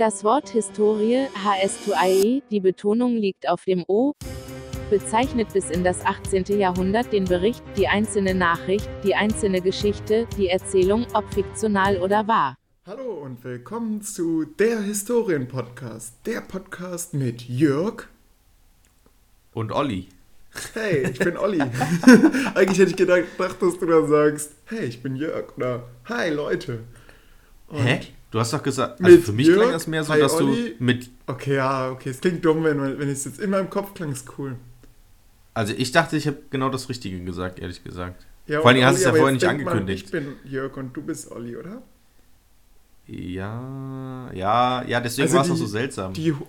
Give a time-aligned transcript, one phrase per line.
[0.00, 4.14] Das Wort Historie, HS2IE, die Betonung liegt auf dem O,
[4.88, 6.58] bezeichnet bis in das 18.
[6.58, 12.56] Jahrhundert den Bericht, die einzelne Nachricht, die einzelne Geschichte, die Erzählung, ob fiktional oder wahr.
[12.86, 16.14] Hallo und willkommen zu der Historien-Podcast.
[16.24, 18.08] Der Podcast mit Jörg
[19.52, 20.08] und Olli.
[20.72, 21.60] Hey, ich bin Olli.
[22.54, 26.84] Eigentlich hätte ich gedacht, dass du dann sagst, hey, ich bin Jörg oder hi Leute.
[27.68, 28.00] Und Hä?
[28.30, 30.76] Du hast doch gesagt, also für mich Jörg, klang das mehr so, dass Olli.
[30.78, 31.10] du mit.
[31.26, 32.10] Okay, ja, okay.
[32.10, 34.56] Es klingt dumm, wenn, wenn es jetzt in meinem Kopf klang, ist cool.
[35.52, 38.24] Also ich dachte, ich habe genau das Richtige gesagt, ehrlich gesagt.
[38.46, 40.12] Ja, Vor allem hast du es ja vorher nicht angekündigt.
[40.12, 41.82] Man, ich bin Jörg und du bist Olli, oder?
[43.06, 46.12] Ja, ja, ja, deswegen also war es auch so seltsam.
[46.12, 46.46] Die, hoch,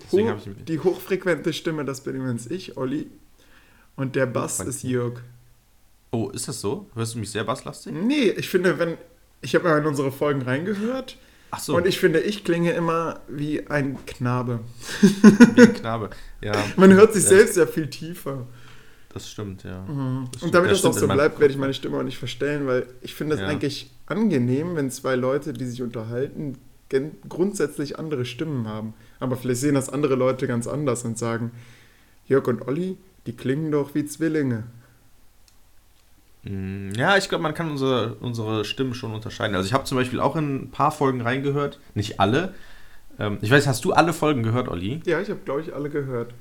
[0.68, 3.07] die hochfrequente Stimme, das bin übrigens ich, Olli.
[3.95, 5.21] Und der Bass ist Jörg.
[6.12, 6.88] Oh, ist das so?
[6.93, 7.93] Hörst du mich sehr basslastig?
[7.93, 8.98] Nee, ich finde, wenn.
[9.41, 11.18] Ich habe mal in unsere Folgen reingehört
[11.52, 11.76] Ach so.
[11.76, 14.62] Und ich finde, ich klinge immer wie ein Knabe.
[15.02, 16.10] Wie ein Knabe,
[16.41, 16.54] ja.
[16.77, 18.48] Man hört sich selbst ja viel tiefer.
[19.13, 19.82] Das stimmt, ja.
[19.82, 20.29] Mhm.
[20.32, 22.66] Das und damit das, das auch so bleibt, werde ich meine Stimme auch nicht verstellen,
[22.68, 23.48] weil ich finde es ja.
[23.48, 26.57] eigentlich angenehm, wenn zwei Leute, die sich unterhalten,
[27.27, 28.94] grundsätzlich andere Stimmen haben.
[29.20, 31.52] Aber vielleicht sehen das andere Leute ganz anders und sagen,
[32.27, 34.63] Jörg und Olli, die klingen doch wie Zwillinge.
[36.44, 39.56] Mm, ja, ich glaube, man kann unsere, unsere Stimmen schon unterscheiden.
[39.56, 42.54] Also ich habe zum Beispiel auch in ein paar Folgen reingehört, nicht alle.
[43.20, 45.02] Ähm, ich weiß, hast du alle Folgen gehört, Olli?
[45.06, 46.34] Ja, ich habe, glaube ich, alle gehört.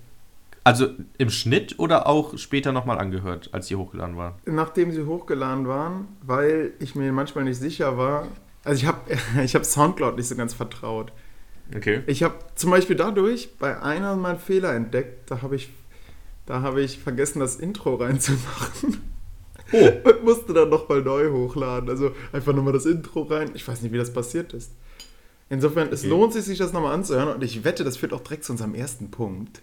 [0.63, 4.35] Also im Schnitt oder auch später nochmal angehört, als sie hochgeladen waren?
[4.45, 8.29] Nachdem sie hochgeladen waren, weil ich mir manchmal nicht sicher war.
[8.65, 8.99] Also ich habe
[9.45, 11.13] ich hab Soundcloud nicht so ganz vertraut.
[11.75, 12.03] Okay.
[12.07, 15.31] Ich habe zum Beispiel dadurch bei einer meinen Fehler entdeckt.
[15.31, 15.73] Da habe ich,
[16.49, 19.01] hab ich vergessen, das Intro reinzumachen.
[19.73, 19.77] Oh.
[20.05, 21.89] Und musste dann nochmal neu hochladen.
[21.89, 23.51] Also einfach nochmal das Intro rein.
[23.55, 24.73] Ich weiß nicht, wie das passiert ist.
[25.49, 25.95] Insofern, okay.
[25.95, 27.35] es lohnt sich, sich das nochmal anzuhören.
[27.35, 29.63] Und ich wette, das führt auch direkt zu unserem ersten Punkt.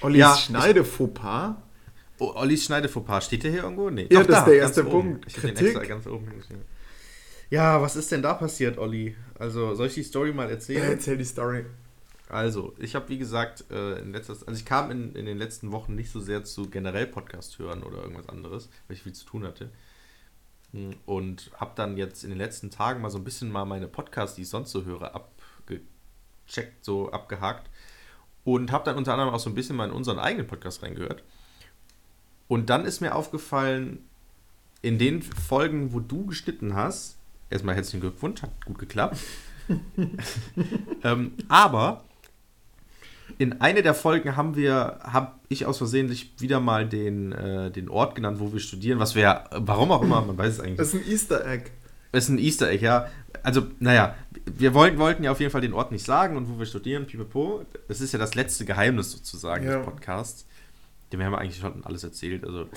[0.00, 1.54] Ollis ja, Schneidefauxpas.
[2.18, 3.26] Oh, Ollis Schneidefauxpas.
[3.26, 3.90] Steht der hier irgendwo?
[3.90, 4.08] Nee.
[4.10, 5.24] Ja, Doch, das da, ist der erste Punkt.
[5.26, 5.88] Ich Kritik.
[5.88, 6.28] ganz oben
[7.48, 9.14] Ja, was ist denn da passiert, Olli?
[9.38, 10.82] Also, soll ich die Story mal erzählen?
[10.82, 11.64] Ja, erzähl die Story.
[12.30, 15.72] Also, ich habe wie gesagt, äh, in letzter, also ich kam in, in den letzten
[15.72, 19.24] Wochen nicht so sehr zu generell Podcast hören oder irgendwas anderes, weil ich viel zu
[19.24, 19.70] tun hatte.
[20.72, 23.88] Hm, und habe dann jetzt in den letzten Tagen mal so ein bisschen mal meine
[23.88, 27.68] Podcasts, die ich sonst so höre, abgecheckt, so abgehakt.
[28.44, 31.22] Und habe dann unter anderem auch so ein bisschen mal in unseren eigenen Podcast reingehört.
[32.48, 34.04] Und dann ist mir aufgefallen,
[34.82, 37.18] in den Folgen, wo du geschnitten hast,
[37.50, 39.18] erstmal herzlichen Glückwunsch, hat gut geklappt.
[41.04, 42.04] ähm, aber
[43.38, 47.88] in einer der Folgen haben wir, habe ich aus Versehentlich wieder mal den, äh, den
[47.88, 50.76] Ort genannt, wo wir studieren, was wir, warum auch immer, man weiß es eigentlich.
[50.76, 51.70] Das ist ein Easter Egg.
[52.12, 53.08] Das ist ein Easter Egg, ja.
[53.42, 56.58] Also, naja, wir wollten, wollten ja auf jeden Fall den Ort nicht sagen und wo
[56.58, 57.64] wir studieren, pipapo.
[57.88, 59.78] Das ist ja das letzte Geheimnis sozusagen ja.
[59.78, 60.46] des Podcasts.
[61.12, 62.44] Dem haben wir eigentlich schon alles erzählt.
[62.44, 62.68] Also.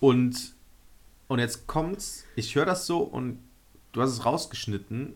[0.00, 0.54] und,
[1.28, 3.38] und jetzt kommt's, ich höre das so und
[3.92, 5.14] du hast es rausgeschnitten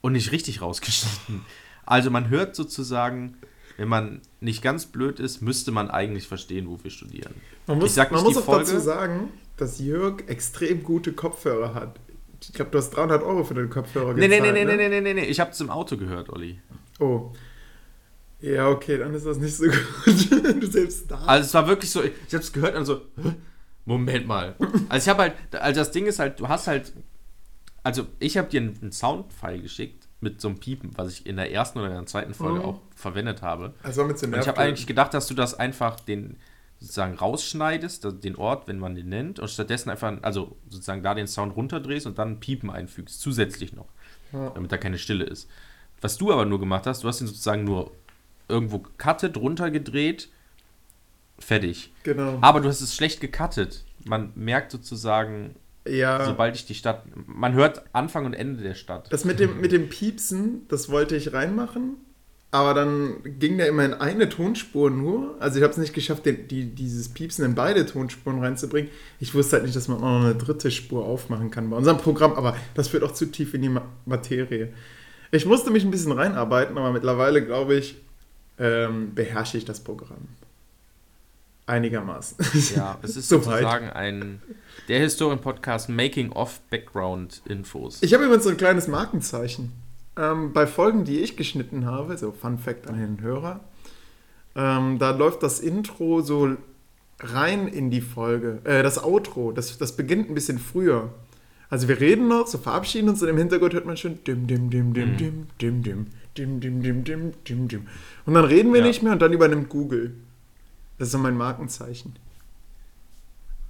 [0.00, 1.44] und nicht richtig rausgeschnitten.
[1.90, 3.36] Also man hört sozusagen,
[3.76, 7.34] wenn man nicht ganz blöd ist, müsste man eigentlich verstehen, wo wir studieren.
[7.66, 11.98] Man muss, man muss auch Folge, dazu sagen, dass Jörg extrem gute Kopfhörer hat.
[12.42, 14.42] Ich glaube, du hast 300 Euro für den Kopfhörer nee, gezahlt.
[14.42, 14.76] Nee, nee, nee, ne?
[14.76, 16.60] nee, nee, nee, nee, ich habe es im Auto gehört, Olli.
[17.00, 17.32] Oh.
[18.40, 19.64] Ja, okay, dann ist das nicht so
[20.04, 20.62] gut.
[20.62, 21.24] du selbst da.
[21.24, 23.00] Also es war wirklich so, ich habe es gehört und so,
[23.84, 24.54] Moment mal.
[24.88, 26.92] Also ich habe halt, also das Ding ist halt, du hast halt,
[27.82, 31.50] also ich habe dir einen Soundfile geschickt mit so einem Piepen, was ich in der
[31.52, 32.64] ersten oder in der zweiten Folge mhm.
[32.64, 33.74] auch verwendet habe.
[33.82, 36.36] Also mit und ich habe eigentlich gedacht, dass du das einfach den
[36.78, 41.26] sozusagen rausschneidest, den Ort, wenn man den nennt, und stattdessen einfach, also sozusagen da den
[41.26, 43.88] Sound runterdrehst und dann Piepen einfügst, zusätzlich noch,
[44.32, 44.50] ja.
[44.50, 45.48] damit da keine Stille ist.
[46.00, 47.92] Was du aber nur gemacht hast, du hast ihn sozusagen nur
[48.48, 50.30] irgendwo gecuttet, runtergedreht,
[51.38, 51.92] fertig.
[52.02, 52.38] Genau.
[52.40, 53.84] Aber du hast es schlecht gecuttet.
[54.04, 56.24] Man merkt sozusagen, ja.
[56.24, 57.04] Sobald ich die Stadt.
[57.26, 59.12] Man hört Anfang und Ende der Stadt.
[59.12, 61.96] Das mit dem, mit dem Piepsen, das wollte ich reinmachen.
[62.52, 65.36] Aber dann ging der immer in eine Tonspur nur.
[65.38, 68.90] Also ich habe es nicht geschafft, den, die, dieses Piepsen in beide Tonspuren reinzubringen.
[69.20, 71.98] Ich wusste halt nicht, dass man auch noch eine dritte Spur aufmachen kann bei unserem
[71.98, 72.32] Programm.
[72.32, 74.72] Aber das führt auch zu tief in die Materie.
[75.30, 77.96] Ich musste mich ein bisschen reinarbeiten, aber mittlerweile, glaube ich,
[78.58, 80.26] ähm, beherrsche ich das Programm.
[81.70, 82.36] Einigermaßen.
[82.76, 84.42] Ja, es ist sozusagen ein
[84.88, 88.02] der Historien-Podcast Making of Background Infos.
[88.02, 89.72] Ich habe übrigens so ein kleines Markenzeichen.
[90.16, 93.60] Ähm, bei Folgen, die ich geschnitten habe, so Fun Fact an den Hörer,
[94.56, 96.56] ähm, da läuft das Intro so
[97.20, 98.58] rein in die Folge.
[98.64, 101.10] Äh, das Outro, das, das beginnt ein bisschen früher.
[101.68, 104.70] Also wir reden noch, so verabschieden uns und im Hintergrund hört man schon dim dim
[104.70, 105.16] dim dim mhm.
[105.16, 106.06] dim dim dim
[106.36, 107.86] dim, dim, dim, dim, dim, dim.
[108.26, 108.86] Und dann reden wir Ja.
[108.86, 110.14] nicht mehr und dann übernimmt Google.
[111.00, 112.14] Das ist so mein Markenzeichen.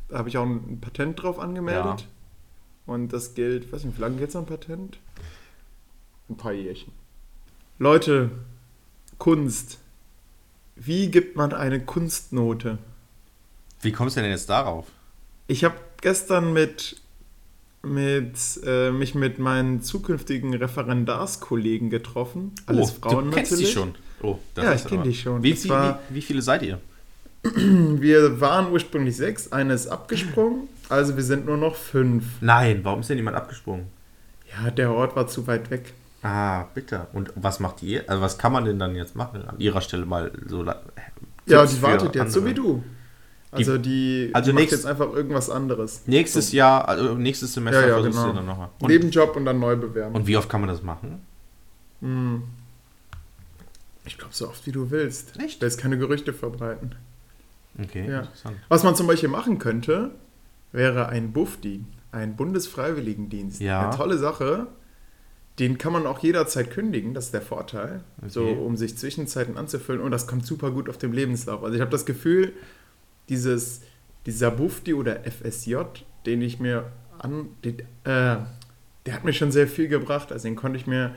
[0.09, 2.01] Da habe ich auch ein Patent drauf angemeldet.
[2.01, 2.93] Ja.
[2.93, 4.99] Und das gilt, weiß nicht, wie lange geht so ein Patent?
[6.29, 6.93] Ein paar Jährchen.
[7.79, 8.33] Leute,
[9.19, 9.79] Kunst.
[10.75, 12.79] Wie gibt man eine Kunstnote?
[13.81, 14.89] Wie kommst du denn jetzt darauf?
[15.47, 17.01] Ich habe gestern mit,
[17.85, 18.35] mit
[18.67, 22.51] äh, mich mit meinen zukünftigen Referendarskollegen getroffen.
[22.67, 23.71] Alles Frauen Oh, du kennst natürlich.
[23.73, 23.95] die schon.
[24.21, 25.43] Oh, das Ja, ich kenn aber- die schon.
[25.45, 26.81] Wie, wie, war- wie, wie viele seid ihr?
[27.55, 32.25] Wir waren ursprünglich sechs, eine ist abgesprungen, also wir sind nur noch fünf.
[32.41, 33.87] Nein, warum ist denn jemand abgesprungen?
[34.53, 35.95] Ja, der Ort war zu weit weg.
[36.23, 37.07] Ah, bitte.
[37.15, 38.05] Und was macht ihr?
[38.11, 39.43] Also was kann man denn dann jetzt machen?
[39.47, 40.65] An ihrer Stelle mal so.
[41.47, 42.51] Ja, die wartet jetzt, so andere.
[42.51, 42.85] wie du.
[43.53, 46.03] Also die, also die macht nächst- jetzt einfach irgendwas anderes.
[46.07, 48.29] Nächstes Jahr, also nächstes Semester Ja, ja, versuchst genau.
[48.33, 48.69] du dann nochmal.
[48.83, 50.15] Nebenjob und dann neu bewerben.
[50.15, 51.21] und wie oft kann man das machen?
[52.01, 52.43] Hm.
[54.05, 55.39] Ich glaube, so oft wie du willst.
[55.41, 55.61] Echt?
[55.61, 56.95] Will jetzt keine Gerüchte verbreiten.
[57.83, 58.21] Okay, Ja.
[58.21, 58.57] interessant.
[58.69, 60.13] Was man zum Beispiel machen könnte,
[60.73, 63.61] wäre ein BUFDI, ein Bundesfreiwilligendienst.
[63.61, 63.89] Ja.
[63.89, 64.67] Eine tolle Sache.
[65.59, 68.55] Den kann man auch jederzeit kündigen, das ist der Vorteil, so Okay.
[68.57, 70.01] um sich Zwischenzeiten anzufüllen.
[70.01, 71.63] Und das kommt super gut auf dem Lebenslauf.
[71.63, 72.53] Also ich habe das Gefühl,
[73.29, 73.83] dieses,
[74.27, 75.77] dieser BUFDI oder FSJ,
[76.25, 80.33] den ich mir an, den, äh, der hat mir schon sehr viel gebracht.
[80.33, 81.15] Also den konnte ich mir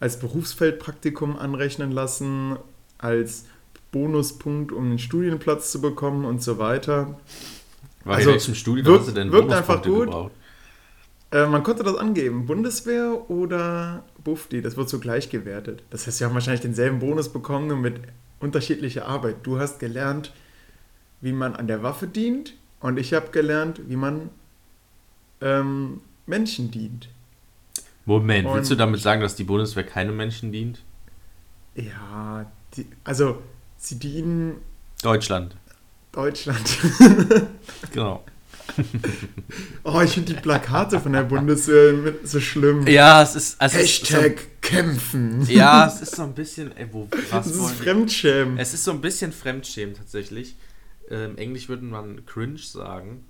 [0.00, 2.56] als Berufsfeldpraktikum anrechnen lassen,
[2.98, 3.44] als
[3.92, 7.18] Bonuspunkt, um einen Studienplatz zu bekommen und so weiter.
[8.04, 10.30] Weil Also, in welchem Studium wirkt- hast du denn wirkt einfach gut.
[11.30, 15.82] Äh, man konnte das angeben, Bundeswehr oder BUFDI, das wird so gleich gewertet.
[15.90, 18.00] Das heißt, wir haben wahrscheinlich denselben Bonus bekommen, nur mit
[18.40, 19.36] unterschiedlicher Arbeit.
[19.42, 20.32] Du hast gelernt,
[21.20, 24.30] wie man an der Waffe dient und ich habe gelernt, wie man
[25.40, 27.08] ähm, Menschen dient.
[28.06, 30.82] Moment, Und- willst du damit sagen, dass die Bundeswehr keine Menschen dient?
[31.74, 33.42] Ja, die, also
[33.78, 34.56] sie dienen
[35.02, 35.56] Deutschland.
[36.12, 36.78] Deutschland.
[37.92, 38.24] Genau.
[39.84, 42.86] Oh, ich finde die Plakate von der Bundeswehr so schlimm.
[42.86, 43.56] Ja, es ist.
[43.58, 45.40] Es Hashtag kämpfen.
[45.40, 46.76] Ist so, ja, es ist so ein bisschen.
[46.76, 48.58] Ey, wo, was das ist Fremdschämen.
[48.58, 50.56] Es ist so ein bisschen Fremdschämen tatsächlich.
[51.10, 53.24] Ähm, Englisch würde man cringe sagen,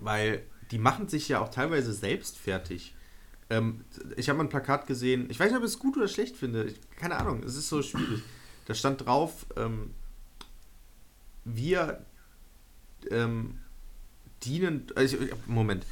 [0.00, 2.94] weil die machen sich ja auch teilweise selbst fertig.
[3.48, 3.84] Ähm,
[4.16, 6.36] ich habe mal ein Plakat gesehen, ich weiß nicht, ob ich es gut oder schlecht
[6.36, 8.22] finde, ich, keine Ahnung, es ist so schwierig.
[8.66, 9.90] Da stand drauf, ähm,
[11.44, 12.04] wir
[13.10, 13.58] ähm,
[14.44, 15.16] dienen, also,
[15.46, 15.84] Moment,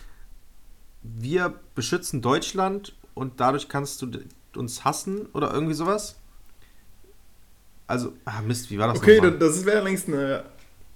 [1.02, 4.10] wir beschützen Deutschland und dadurch kannst du
[4.56, 6.16] uns hassen oder irgendwie sowas?
[7.86, 9.38] Also, ah Mist, wie war das Okay, nochmal?
[9.38, 10.44] das wäre längst eine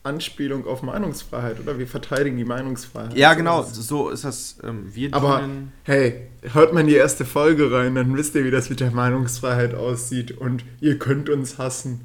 [0.04, 1.78] Anspielung auf Meinungsfreiheit, oder?
[1.78, 3.16] Wir verteidigen die Meinungsfreiheit.
[3.16, 4.56] Ja, genau, so ist das.
[4.64, 5.48] Ähm, wir Aber
[5.84, 8.90] hey, hört mal in die erste Folge rein, dann wisst ihr, wie das mit der
[8.90, 12.00] Meinungsfreiheit aussieht und ihr könnt uns hassen.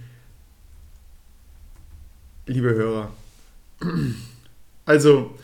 [2.46, 3.12] Liebe Hörer.
[4.86, 5.36] Also,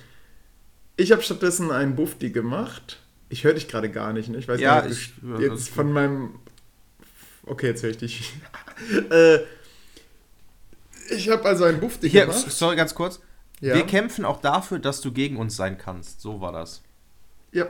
[0.95, 2.99] ich habe stattdessen einen Bufti gemacht.
[3.29, 4.37] Ich höre dich gerade gar nicht, ne?
[4.37, 6.35] Ich weiß Ja, nicht, ich- jetzt von meinem.
[7.45, 8.33] Okay, jetzt höre ich dich.
[9.09, 9.39] äh,
[11.15, 12.51] ich habe also einen Bufti Hier, gemacht.
[12.51, 13.19] sorry, ganz kurz.
[13.59, 13.75] Ja.
[13.75, 16.21] Wir kämpfen auch dafür, dass du gegen uns sein kannst.
[16.21, 16.81] So war das.
[17.51, 17.67] Ja.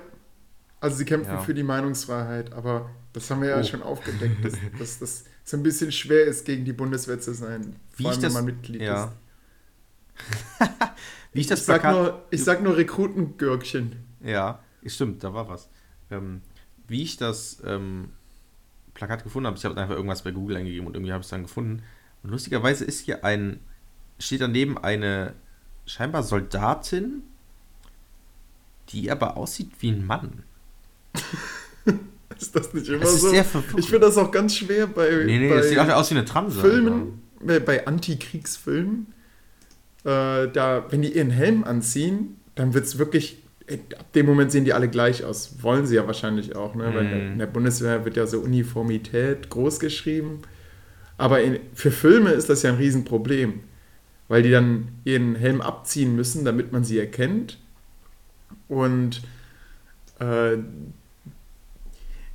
[0.80, 1.40] Also sie kämpfen Ja.
[1.42, 3.64] für die Meinungsfreiheit, aber das haben wir ja Oh.
[3.64, 7.76] schon aufgedeckt, dass, dass das so ein bisschen schwer ist, gegen die Bundeswehr zu sein.
[7.96, 8.34] Wie vor ich allem, das.
[8.36, 9.06] wenn man Mitglied ja.
[9.06, 9.12] ist.
[11.34, 12.02] Wie ich das Ich sag, Plakat.
[12.02, 13.96] nur, ich sag nur Rekrutengürkchen.
[14.24, 15.70] Ja, stimmt, da war was.
[16.12, 16.42] Ähm,
[16.88, 18.10] wie ich das ähm,
[18.94, 21.32] Plakat gefunden habe, ich habe einfach irgendwas bei Google eingegeben und irgendwie habe ich es
[21.32, 21.82] dann gefunden.
[22.24, 23.60] Und lustigerweise ist hier ein,
[24.20, 25.34] steht daneben eine
[25.86, 27.24] scheinbar Soldatin,
[28.90, 30.44] die aber aussieht wie ein Mann.
[32.40, 33.32] Ist das nicht immer Das ist so?
[33.78, 36.16] Ich finde das auch ganz schwer bei, Nee, nee, bei das sieht auch aus wie
[36.16, 36.60] eine Transe.
[36.60, 39.08] Filmen, bei, bei Antikriegsfilmen.
[40.04, 43.38] Äh, da, wenn die ihren Helm anziehen, dann wird es wirklich.
[43.98, 45.62] Ab dem Moment sehen die alle gleich aus.
[45.62, 46.92] Wollen sie ja wahrscheinlich auch, ne?
[46.94, 47.32] Weil Mhm.
[47.34, 50.42] in der Bundeswehr wird ja so Uniformität groß geschrieben.
[51.24, 53.62] Aber in, für Filme ist das ja ein Riesenproblem.
[54.28, 57.60] Weil die dann ihren Helm abziehen müssen, damit man sie erkennt.
[58.68, 59.22] Und
[60.20, 60.58] äh,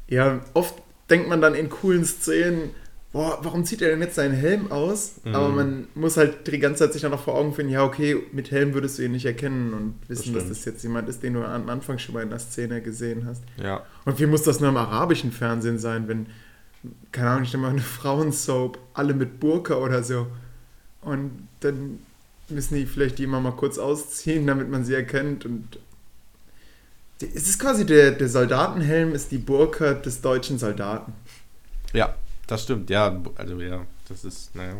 [0.08, 0.74] ja, oft
[1.10, 2.70] denkt man dann in coolen Szenen,
[3.12, 5.20] boah, warum zieht er denn jetzt seinen Helm aus?
[5.22, 5.34] Mhm.
[5.34, 8.16] Aber man muss halt die ganze Zeit sich dann noch vor Augen finden, ja, okay,
[8.32, 10.56] mit Helm würdest du ihn nicht erkennen und wissen, dass stimmt.
[10.56, 13.42] das jetzt jemand ist, den du am Anfang schon mal in der Szene gesehen hast.
[13.62, 13.84] Ja.
[14.06, 16.26] Und wie muss das nur im arabischen Fernsehen sein, wenn,
[17.12, 20.26] keine Ahnung, ich nehme mal eine Frauensoap, alle mit Burka oder so.
[21.02, 22.00] Und dann
[22.48, 25.44] müssen die vielleicht die immer mal kurz ausziehen, damit man sie erkennt.
[25.44, 25.78] Und
[27.20, 31.12] es ist quasi der, der Soldatenhelm ist die Burka des deutschen Soldaten.
[31.92, 32.14] Ja,
[32.46, 32.90] das stimmt.
[32.90, 34.74] Ja, also ja, das ist, naja,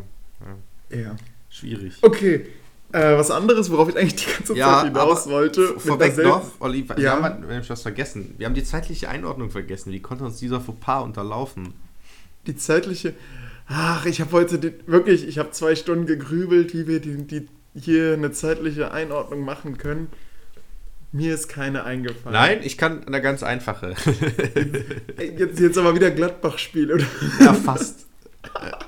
[0.91, 1.17] ja, Ja.
[1.50, 1.99] schwierig.
[2.03, 2.47] Okay.
[2.91, 5.79] Äh, was anderes, worauf ich eigentlich die ganze Ja, Zeit hinaus wollte.
[5.79, 7.21] Vorweg noch, Olli, wir Ja.
[7.23, 8.35] haben nämlich was vergessen.
[8.38, 9.93] Wir haben die zeitliche Einordnung vergessen.
[9.93, 11.75] Wie konnte uns dieser Fauxpas unterlaufen?
[12.49, 13.14] Die zeitliche.
[13.69, 17.47] Ach, ich habe heute die, wirklich, ich habe zwei Stunden gegrübelt, wie wir die, die
[17.75, 20.09] hier eine zeitliche Einordnung machen können.
[21.12, 22.33] Mir ist keine eingefallen.
[22.33, 23.95] Nein, ich kann eine ganz einfache.
[25.19, 27.07] Jetzt, jetzt aber wieder Gladbach-Spiel, oder?
[27.40, 28.07] ja, fast.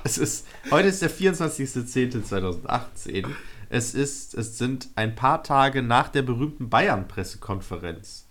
[0.03, 3.25] Es ist, heute ist der 24.10.2018.
[3.69, 8.25] Es, ist, es sind ein paar Tage nach der berühmten Bayern-Pressekonferenz,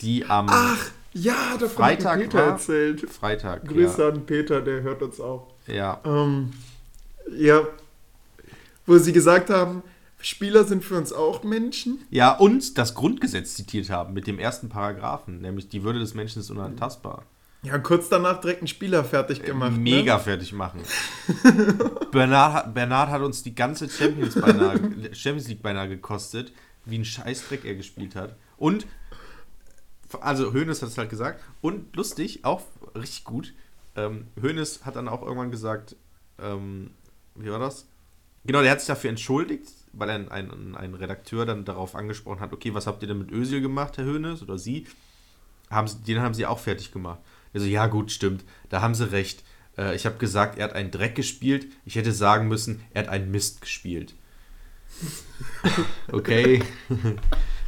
[0.00, 2.46] die am Ach, ja, davon Freitag hat Peter war.
[2.52, 3.10] erzählt.
[3.10, 3.64] Freitag.
[3.66, 5.48] Grüße an Peter, der hört uns auch.
[5.66, 6.00] Ja, ja.
[6.04, 6.50] Ähm,
[7.36, 7.62] ja,
[8.86, 9.82] wo sie gesagt haben,
[10.20, 11.98] Spieler sind für uns auch Menschen.
[12.10, 16.40] ja, und das Grundgesetz zitiert haben mit dem ersten Paragraphen, nämlich die Würde des Menschen
[16.40, 17.24] ist unantastbar.
[17.62, 19.72] Ja, kurz danach direkt einen Spieler fertig gemacht.
[19.74, 20.22] Äh, Mega Ne?
[20.22, 20.80] fertig machen.
[22.12, 24.78] Bernard, hat- Bernard hat uns die ganze Champions, beinahe,
[25.12, 26.52] Champions League beinahe gekostet,
[26.84, 28.36] wie ein Scheißdreck er gespielt hat.
[28.56, 28.86] Und,
[30.20, 31.42] also Hoeneß hat es halt gesagt.
[31.60, 32.62] Und lustig, auch
[32.94, 33.54] richtig gut,
[33.96, 35.96] ähm, Hoeneß hat dann auch irgendwann gesagt,
[36.38, 36.90] ähm,
[37.34, 37.86] wie war das?
[38.44, 42.52] Genau, der hat sich dafür entschuldigt, weil ein, ein, ein Redakteur dann darauf angesprochen hat,
[42.52, 44.86] okay, was habt ihr denn mit Özil gemacht, Herr Hoeneß, oder Sie?
[45.70, 47.18] Haben sie, den haben sie auch fertig gemacht.
[47.52, 48.44] Also ja, gut, stimmt.
[48.68, 49.42] Da haben sie recht.
[49.76, 51.66] Äh, ich habe gesagt, er hat einen Dreck gespielt.
[51.84, 54.14] Ich hätte sagen müssen, er hat einen Mist gespielt.
[56.12, 56.62] Okay.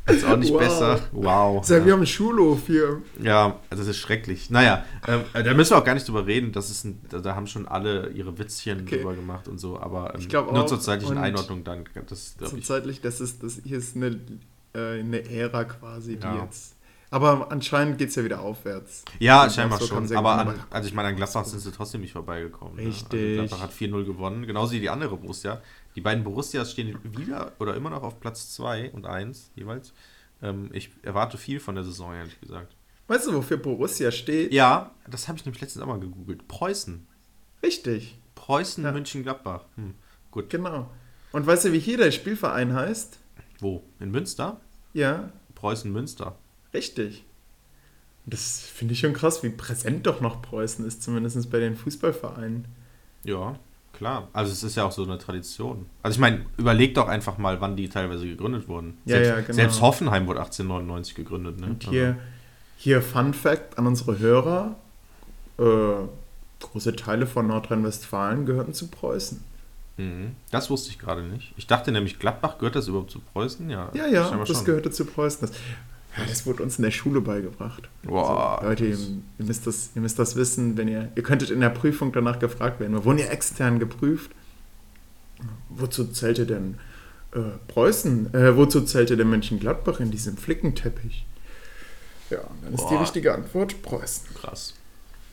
[0.09, 0.59] Ist auch nicht Wow.
[0.59, 1.01] besser.
[1.13, 1.65] Wow.
[1.65, 3.03] Sag, wir haben einen Schulhof hier.
[3.23, 4.51] Ja, also das ist schrecklich.
[4.51, 6.53] Naja, ähm, äh, da müssen wir auch gar nicht drüber reden.
[6.53, 8.97] Das ist ein, da, haben schon alle ihre Witzchen Okay.
[8.99, 9.79] drüber gemacht und so.
[9.79, 11.85] Aber ähm, nur zur zeitlichen Einordnung dann.
[12.09, 12.65] Das ich.
[12.65, 14.19] zeitlich, das ist, das hier ist eine,
[14.75, 16.45] äh, eine Ära quasi, die Ja.
[16.45, 16.75] jetzt.
[17.11, 19.03] Aber anscheinend geht es ja wieder aufwärts.
[19.19, 20.15] Ja, Und scheinbar schon.
[20.15, 22.77] Aber an, also ich meine, an Gladbach sind sie trotzdem nicht vorbeigekommen.
[22.77, 22.83] ne?
[22.87, 23.39] Richtig.
[23.41, 25.63] Also Gladbach hat 4-0 gewonnen, genauso wie die andere Borussia.
[25.97, 29.93] Die beiden Borussias stehen wieder oder immer noch auf Platz 2 und 1 jeweils.
[30.43, 32.75] Ähm, ich erwarte viel von der Saison, ehrlich gesagt.
[33.09, 34.53] Weißt du, wofür Borussia steht?
[34.53, 36.47] Ja, das habe ich nämlich letztens auch mal gegoogelt.
[36.47, 37.07] Preußen.
[37.63, 38.93] Richtig, Preußen, Ja.
[38.93, 39.65] München, Gladbach.
[39.77, 39.95] Hm.
[40.31, 40.51] Gut.
[40.51, 40.91] genau.
[41.33, 43.19] Und weißt du, wie hier der Spielverein heißt?
[43.61, 43.83] Wo?
[43.99, 44.61] In Münster?
[44.93, 46.39] Ja, Preußen, Münster.
[46.73, 47.25] richtig.
[48.27, 52.67] Das finde ich schon krass, wie präsent doch noch Preußen ist, zumindest bei den Fußballvereinen.
[53.25, 53.59] Ja,
[53.99, 54.29] klar.
[54.33, 55.87] Also es ist ja auch so eine Tradition.
[56.03, 58.97] Also ich meine, überleg doch einfach mal, wann die teilweise gegründet wurden.
[59.05, 59.53] Ja, selbst, ja, genau.
[59.53, 61.61] selbst Hoffenheim wurde 1899 gegründet.
[61.61, 61.67] Ne?
[61.67, 62.17] Und hier,
[62.77, 64.77] hier Fun Fact an unsere Hörer:
[65.59, 65.65] äh,
[66.61, 69.43] große Teile von Nordrhein-Westfalen gehörten zu Preußen.
[69.99, 70.37] Mhm.
[70.51, 71.53] Das wusste ich gerade nicht.
[71.57, 73.69] Ich dachte nämlich, Gladbach gehört das überhaupt zu Preußen?
[73.69, 74.65] Ja, Ja, ja, das schon.
[74.65, 75.49] gehörte zu Preußen.
[75.49, 75.57] Das,
[76.19, 77.89] ja, das wurde uns in der Schule beigebracht.
[78.03, 78.99] Boah, Also, Leute, ihr,
[79.39, 82.39] ihr, müsst das, ihr müsst das wissen, wenn ihr, ihr könntet in der Prüfung danach
[82.39, 82.93] gefragt werden.
[82.93, 84.31] Wir wurden ja extern geprüft.
[85.69, 86.79] Wozu zählte denn
[87.33, 88.35] äh, Preußen?
[88.35, 91.25] Äh, wozu zählte denn Mönchengladbach in diesem Flickenteppich?
[92.31, 93.01] Ja, dann ist die Boah.
[93.03, 94.35] richtige Antwort Preußen.
[94.35, 94.75] Krass.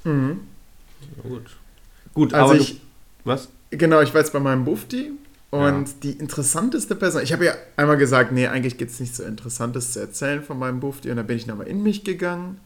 [0.03, 0.41] Mhm.
[1.17, 1.57] Ja, gut.
[2.13, 2.79] Gut, Also aber ich, du,
[3.25, 3.49] was?
[3.71, 5.11] Genau, ich jetzt bei meinem Bufti
[5.55, 5.93] und Ja.
[6.03, 9.93] die interessanteste Person, ich habe ja einmal gesagt, nee, eigentlich gibt es nichts so Interessantes
[9.93, 12.59] zu erzählen von meinem Bufti und dann bin ich nochmal in mich gegangen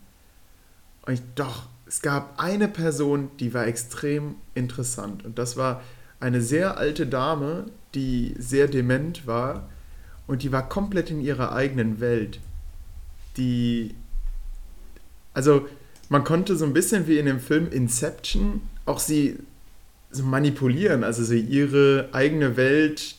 [1.05, 5.81] und ich, doch, es gab eine Person, die war extrem interessant und das war
[6.19, 7.65] eine sehr alte Dame,
[7.95, 9.69] die sehr dement war
[10.27, 12.39] und die war komplett in ihrer eigenen Welt.
[13.37, 13.95] Die,
[15.33, 15.67] also
[16.09, 19.37] man konnte so ein bisschen wie in dem Film Inception auch sie
[20.11, 23.15] so manipulieren, also so ihre eigene Welt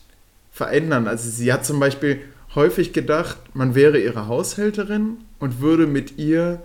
[0.51, 1.07] verändern.
[1.07, 2.21] Also sie hat zum Beispiel
[2.55, 6.63] häufig gedacht, man wäre ihre Haushälterin und würde mit ihr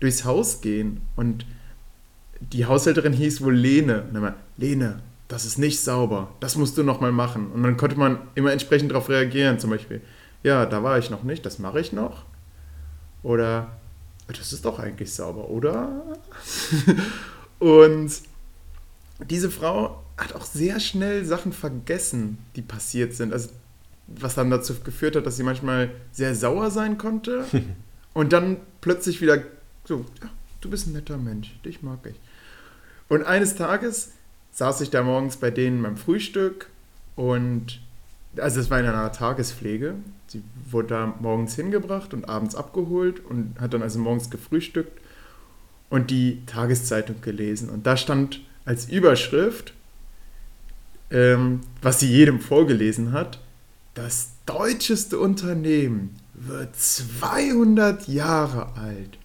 [0.00, 1.00] durchs Haus gehen.
[1.16, 1.46] Und
[2.40, 4.02] die Haushälterin hieß wohl Lene.
[4.02, 7.50] Und dann Lene, das ist nicht sauber, das musst du nochmal machen.
[7.52, 10.00] Und dann konnte man immer entsprechend darauf reagieren, zum Beispiel,
[10.42, 12.24] ja, da war ich noch nicht, das mache ich noch.
[13.22, 13.76] Oder,
[14.28, 16.02] das ist doch eigentlich sauber, oder?
[17.58, 18.12] Und
[19.18, 23.32] diese Frau hat auch sehr schnell Sachen vergessen, die passiert sind.
[23.32, 23.50] Also,
[24.06, 27.44] was dann dazu geführt hat, dass sie manchmal sehr sauer sein konnte
[28.14, 29.42] und dann plötzlich wieder
[29.84, 30.28] so, ja,
[30.60, 32.16] du bist ein netter Mensch, dich mag ich.
[33.08, 34.12] Und eines Tages
[34.52, 36.68] saß ich da morgens bei denen beim Frühstück
[37.16, 37.80] und,
[38.36, 39.94] also es war in einer Tagespflege.
[40.26, 45.00] Sie wurde da morgens hingebracht und abends abgeholt und hat dann also morgens gefrühstückt
[45.90, 47.70] und die Tageszeitung gelesen.
[47.70, 49.72] Und da stand als Überschrift,
[51.10, 53.40] ähm, was sie jedem vorgelesen hat,
[53.94, 59.18] das deutscheste Unternehmen wird 200 Jahre alt.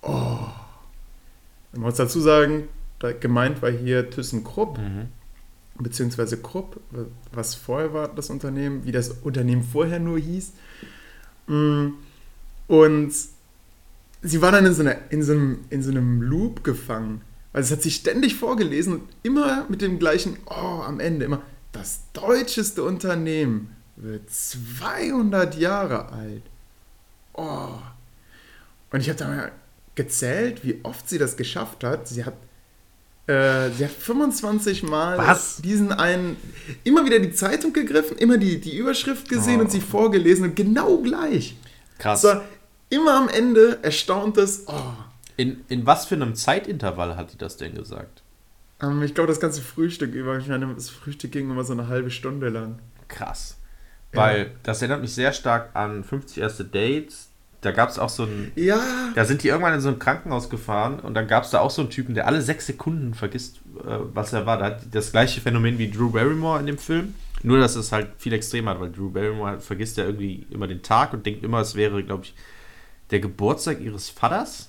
[0.00, 0.48] Oh.
[1.72, 5.08] Man muss dazu sagen, da gemeint war hier ThyssenKrupp, mhm.
[5.78, 6.80] beziehungsweise Krupp,
[7.30, 10.52] was vorher war das Unternehmen, wie das Unternehmen vorher nur hieß.
[11.46, 11.88] Mm,
[12.68, 13.12] und
[14.22, 17.20] sie war dann in so, einer, in so, einem, in so einem Loop gefangen.
[17.58, 21.42] Also es hat sich ständig vorgelesen und immer mit dem gleichen, oh, am Ende immer,
[21.72, 26.42] das deutscheste Unternehmen wird 200 Jahre alt.
[27.32, 27.70] Oh.
[28.92, 29.52] Und ich habe da mal
[29.96, 32.06] gezählt, wie oft sie das geschafft hat.
[32.06, 32.34] Sie hat,
[33.26, 35.56] äh, sie hat 25 Mal Was?
[35.56, 36.36] diesen einen,
[36.84, 39.64] immer wieder die Zeitung gegriffen, immer die, die Überschrift gesehen oh.
[39.64, 41.56] und sie vorgelesen und genau gleich.
[41.98, 42.22] Krass.
[42.22, 42.40] So,
[42.88, 44.92] immer am Ende erstauntes, oh.
[45.38, 48.22] In, in was für einem Zeitintervall hat die das denn gesagt?
[48.82, 50.36] Ähm, ich glaube, das ganze Frühstück über.
[50.36, 52.80] Ich meine, das Frühstück ging immer so eine halbe Stunde lang.
[53.06, 53.56] Krass.
[54.12, 54.46] Weil ja.
[54.64, 57.28] das erinnert mich sehr stark an 50 erste Dates.
[57.60, 58.50] Da gab es auch so ein.
[58.56, 58.80] Ja.
[59.14, 61.70] Da sind die irgendwann in so ein Krankenhaus gefahren und dann gab es da auch
[61.70, 64.58] so einen Typen, der alle sechs Sekunden vergisst, äh, was er war.
[64.58, 67.14] Da hat das gleiche Phänomen wie Drew Barrymore in dem Film.
[67.44, 70.82] Nur, dass es halt viel extremer hat, weil Drew Barrymore vergisst ja irgendwie immer den
[70.82, 72.34] Tag und denkt immer, es wäre, glaube ich,
[73.12, 74.67] der Geburtstag ihres Vaters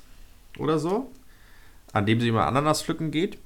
[0.60, 1.12] oder so,
[1.94, 3.38] an dem sie immer Ananas pflücken geht.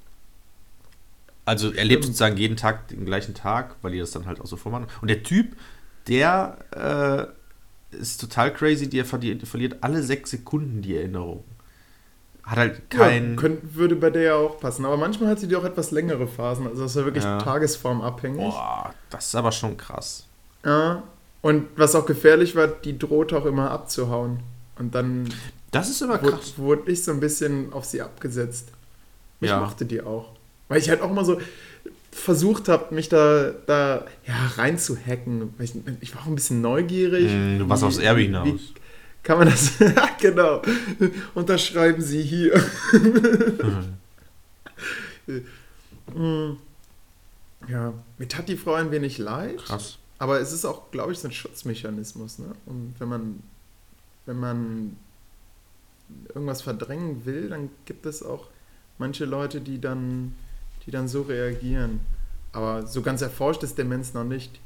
[1.46, 4.46] Also er lebt sozusagen jeden Tag den gleichen Tag, weil die das dann halt auch
[4.46, 4.88] so vormachen.
[5.01, 5.58] Und der Typ,
[6.08, 6.58] der
[7.91, 11.43] äh, ist total crazy, der verliert, verliert, alle sechs Sekunden die Erinnerung.
[12.43, 13.32] Hat halt kein.
[13.32, 14.86] Ja, könnt, würde bei der ja auch passen.
[14.86, 16.67] Aber manchmal hat sie die auch etwas längere Phasen.
[16.67, 17.39] Also das ist ja wirklich ja.
[17.39, 18.51] tagesformabhängig.
[18.51, 20.25] Boah, das ist aber schon krass.
[20.65, 21.03] Ja.
[21.41, 24.39] Und was auch gefährlich war, die droht auch immer abzuhauen.
[24.77, 25.34] Und dann.
[25.74, 26.53] Das ist immer krass.
[26.58, 28.70] Wurde, wurde ich so ein bisschen auf sie abgesetzt.
[29.39, 29.60] Mich ja.
[29.60, 30.32] mochte die auch.
[30.70, 31.39] Weil ich halt auch immer so
[32.12, 35.53] versucht habe, mich da, da ja, reinzuhacken.
[35.60, 37.32] Ich, ich, war auch ein bisschen neugierig.
[37.32, 38.48] Mm, du warst wie, aufs Erbe hinaus.
[38.48, 38.60] Wie,
[39.24, 39.74] kann man das?
[40.20, 40.62] genau.
[41.34, 42.63] Unterschreiben Sie hier.
[46.15, 46.58] mhm.
[47.67, 49.58] Ja, mir tat die Frau ein wenig leid.
[49.58, 49.98] Krass.
[50.19, 52.39] Aber es ist auch, glaube ich, so ein Schutzmechanismus.
[52.39, 52.54] Ne?
[52.65, 53.43] Und wenn man,
[54.26, 54.98] wenn man
[56.34, 58.48] irgendwas verdrängen will, dann gibt es auch
[58.98, 60.36] manche Leute, die dann,
[60.86, 62.02] die dann so reagieren.
[62.52, 64.60] Aber so ganz erforscht ist Demenz noch nicht.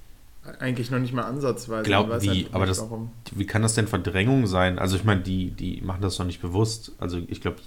[0.59, 1.83] Eigentlich noch nicht mal ansatzweise.
[1.83, 2.85] Glaub, wie, halt aber das,
[3.33, 4.79] wie kann das denn Verdrängung sein?
[4.79, 6.93] Also ich meine, die, die machen das noch nicht bewusst.
[6.99, 7.57] Also ich glaube,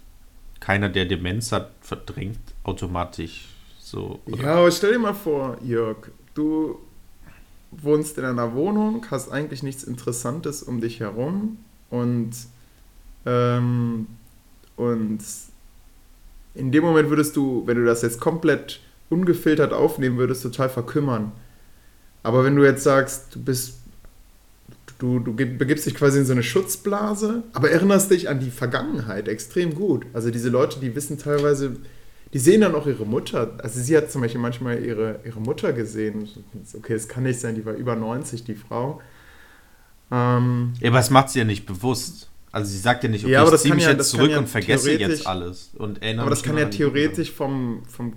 [0.60, 4.20] keiner, der Demenz hat, verdrängt automatisch so.
[4.26, 4.42] Oder?
[4.42, 6.78] Ja, aber stell dir mal vor, Jörg, du
[7.70, 11.58] wohnst in einer Wohnung, hast eigentlich nichts Interessantes um dich herum
[11.90, 12.30] und
[13.26, 14.06] ähm,
[14.76, 15.20] und
[16.54, 21.32] in dem Moment würdest du, wenn du das jetzt komplett ungefiltert aufnehmen würdest, total verkümmern.
[22.22, 23.80] Aber wenn du jetzt sagst, du bist,
[24.98, 29.28] du, du begibst dich quasi in so eine Schutzblase, aber erinnerst dich an die Vergangenheit
[29.28, 30.06] extrem gut.
[30.12, 31.76] Also diese Leute, die wissen teilweise,
[32.32, 33.58] die sehen dann auch ihre Mutter.
[33.58, 36.28] Also sie hat zum Beispiel manchmal ihre, ihre Mutter gesehen.
[36.76, 39.00] Okay, es kann nicht sein, die war über 90, die Frau.
[40.12, 42.28] Ähm, ja, aber das macht sie ja nicht bewusst.
[42.52, 44.38] Also sie sagt ja nicht, okay, ja, aber ich ziehe mich ja, jetzt zurück ja
[44.38, 45.70] und vergesse jetzt alles.
[45.76, 48.14] Und aber das kann ja theoretisch vom, vom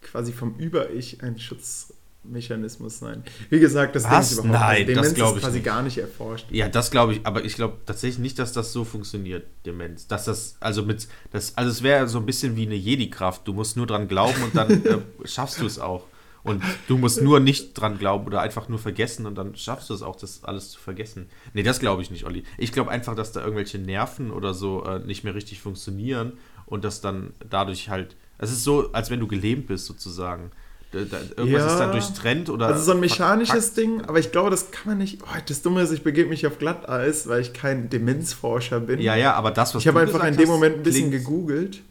[0.00, 3.22] quasi vom Über-Ich ein Schutzmechanismus sein.
[3.50, 4.30] Wie gesagt, das Was?
[4.30, 5.66] Denke ich überhaupt Nein, Demenz das glaube ich quasi nicht.
[5.66, 6.46] gar nicht erforscht.
[6.50, 10.06] Ja, das glaube ich, aber ich glaube tatsächlich nicht, dass das so funktioniert, Demenz.
[10.06, 13.46] Dass das, also mit, das, also es wäre so ein bisschen wie eine Jedi-Kraft.
[13.46, 16.06] Du musst nur dran glauben und dann äh, schaffst du es auch.
[16.42, 19.94] Und du musst nur nicht dran glauben oder einfach nur vergessen und dann schaffst du
[19.94, 21.28] es auch, das alles zu vergessen.
[21.52, 22.44] Nee, das glaube ich nicht, Olli.
[22.56, 26.32] Ich glaube einfach, dass da irgendwelche Nerven oder so äh, nicht mehr richtig funktionieren
[26.66, 28.16] und dass dann dadurch halt.
[28.38, 30.50] Es ist so, als wenn du gelähmt bist, sozusagen.
[30.92, 32.66] Da, da, irgendwas ja, ist dann durchtrennt oder.
[32.66, 35.22] Also so ein mechanisches Ding, aber ich glaube, das kann man nicht.
[35.22, 38.98] Oh, das Dumme ist, ich begebe mich auf Glatteis, weil ich kein Demenzforscher bin.
[39.00, 41.82] Ja, ja, aber das, was ich habe einfach in dem Moment ein bisschen gegoogelt.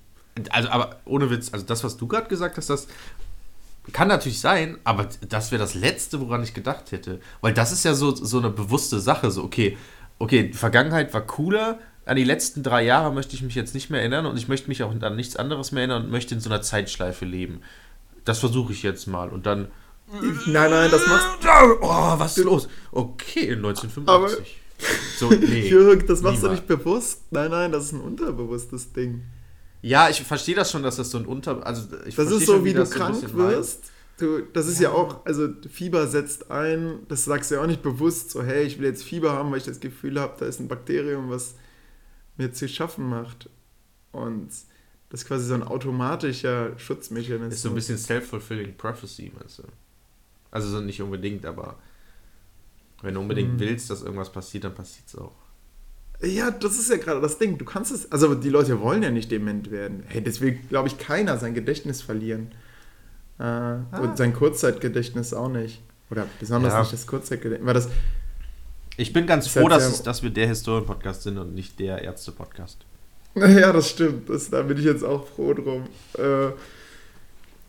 [0.50, 2.88] Also, aber ohne Witz, also das, was du gerade gesagt hast, das
[3.91, 7.19] kann natürlich sein, aber das wäre das Letzte, woran ich gedacht hätte.
[7.41, 9.32] Weil das ist ja so, so eine bewusste Sache.
[9.32, 9.78] So, okay,
[10.19, 13.89] okay, die Vergangenheit war cooler, an die letzten drei Jahre möchte ich mich jetzt nicht
[13.91, 16.41] mehr erinnern und ich möchte mich auch an nichts anderes mehr erinnern und möchte in
[16.41, 17.62] so einer Zeitschleife leben.
[18.25, 19.67] Das versuche ich jetzt mal und dann.
[20.47, 21.28] Nein, nein, das machst
[21.82, 22.67] Oh, was ist los?
[22.91, 24.08] Okay, 1985.
[24.08, 24.30] Aber
[25.19, 25.67] so, nee.
[25.69, 26.43] Jürg, das machst Niemand.
[26.43, 27.21] du nicht bewusst.
[27.30, 29.21] Nein, nein, das ist ein unterbewusstes Ding.
[29.82, 31.65] Ja, ich verstehe das schon, dass das so ein Unter...
[31.65, 33.92] Also ich das ist so, schon, wie, wie du krank wirst.
[34.18, 34.89] Du, das ist ja.
[34.89, 34.96] ja.
[34.96, 38.78] auch, also Fieber setzt ein, das sagst du ja auch nicht bewusst, so hey, ich
[38.78, 41.56] will jetzt Fieber haben, weil ich das Gefühl habe, da ist ein Bakterium, was
[42.36, 43.50] mir zu schaffen macht.
[44.12, 44.50] Und
[45.10, 47.54] das ist quasi so ein automatischer Schutzmechanismus.
[47.54, 49.63] Ist so ein bisschen self-fulfilling prophecy, meinst du?
[50.52, 51.78] Also so nicht unbedingt, aber
[53.02, 53.60] wenn du unbedingt hm.
[53.60, 55.36] willst, dass irgendwas passiert, dann passiert es auch.
[56.22, 57.58] Ja, das ist ja gerade das Ding.
[57.58, 60.04] Du kannst es, also die Leute wollen ja nicht dement werden.
[60.08, 62.52] Hey, deswegen glaube ich keiner sein Gedächtnis verlieren.
[63.40, 63.86] Äh, Ah.
[64.02, 65.82] Und sein Kurzzeitgedächtnis auch nicht.
[66.12, 66.80] Oder besonders Ja.
[66.82, 67.66] nicht das Kurzzeitgedächtnis.
[67.66, 67.88] Weil das,
[68.98, 72.02] Ich bin ganz froh, halt dass, es, dass wir der Historien-Podcast sind und nicht der
[72.02, 72.80] Ärzte-Podcast.
[73.36, 74.30] ja, das stimmt.
[74.30, 75.88] Das, da bin ich jetzt auch froh drum.
[76.18, 76.50] Äh,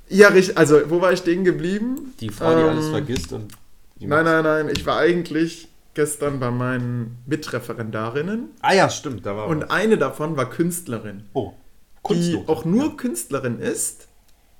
[0.08, 0.58] ja, richtig.
[0.58, 2.14] Also, wo war ich stehen geblieben?
[2.18, 3.52] Die Frau, die Ähm, alles vergisst und
[4.00, 4.68] die Nein, nein, nein.
[4.74, 9.70] Ich war eigentlich gestern bei meinen Mitreferendarinnen Ah ja, stimmt, da war und was.
[9.70, 11.24] eine davon war Künstlerin.
[11.32, 12.48] Oh, die Kunstnote.
[12.48, 14.06] auch nur Künstlerin ist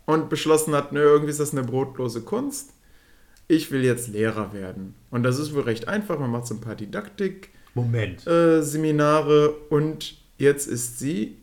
[0.06, 2.72] und beschlossen hat, nö, irgendwie ist das eine brotlose Kunst.
[3.48, 4.94] Ich will jetzt Lehrer werden.
[5.10, 6.18] Und das ist wohl recht einfach.
[6.20, 6.76] Man macht so ein paar.
[6.76, 11.38] Didaktik-Seminare und jetzt ist sie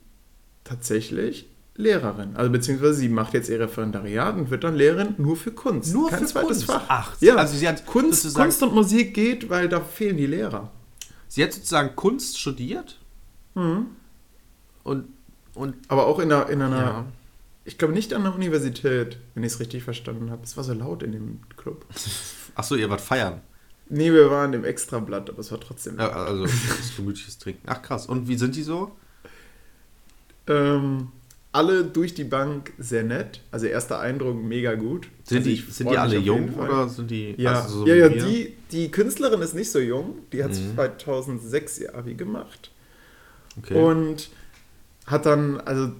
[0.63, 2.35] tatsächlich Lehrerin.
[2.35, 5.93] Also beziehungsweise sie macht jetzt ihr Referendariat und wird dann Lehrerin nur für Kunst.
[5.93, 6.65] Nur Kein für zweites Kunst?
[6.65, 6.83] Fach.
[6.87, 7.35] Ach, ja.
[7.35, 10.71] also sie hat Kunst, sozusagen- Kunst und Musik geht, weil da fehlen die Lehrer.
[11.27, 12.99] Sie hat sozusagen Kunst studiert
[13.55, 13.87] Mhm.
[14.83, 15.05] und,
[15.55, 17.05] und Aber auch in einer, in einer ja.
[17.65, 20.43] ich glaube nicht an der Universität, wenn ich es richtig verstanden habe.
[20.43, 21.85] Es war so laut in dem Club.
[22.55, 23.41] Achso, ihr wart feiern.
[23.89, 25.97] Nee, wir waren im Extrablatt, aber es war trotzdem.
[25.97, 27.61] Ja, also das gemütliches Trinken.
[27.67, 28.05] Ach krass.
[28.07, 28.91] Und wie sind die so?
[30.47, 31.09] Ähm,
[31.57, 33.41] alle durch die Bank sehr nett.
[33.51, 35.07] Also erster Eindruck mega gut.
[35.23, 38.09] Sind, also die, sind die alle jung oder sind die Ja, also so ja, ja
[38.09, 40.15] die, die Künstlerin ist nicht so jung.
[40.31, 40.75] Die hat Mhm.
[40.75, 42.71] 2006 ihr Abi gemacht.
[43.57, 43.73] Okay.
[43.81, 44.29] Und
[45.05, 45.91] hat dann, also,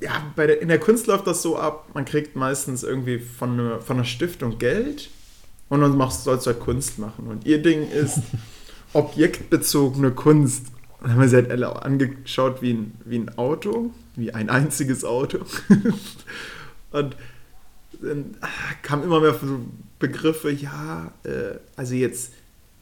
[0.00, 3.52] ja, bei der, in der Kunst läuft das so ab, man kriegt meistens irgendwie von,
[3.58, 5.10] einer- von einer Stiftung Geld
[5.68, 7.26] und dann machst, sollst du halt Kunst machen.
[7.28, 8.18] Und ihr Ding ist
[8.94, 10.66] objektbezogene Kunst.
[11.00, 15.04] Dann haben wir sie halt alle angeschaut wie ein, wie ein Auto, wie ein einziges
[15.04, 15.38] Auto.
[16.90, 17.16] und
[18.00, 18.48] dann ah,
[18.82, 19.38] kamen immer mehr
[19.98, 22.32] Begriffe, ja, äh, also jetzt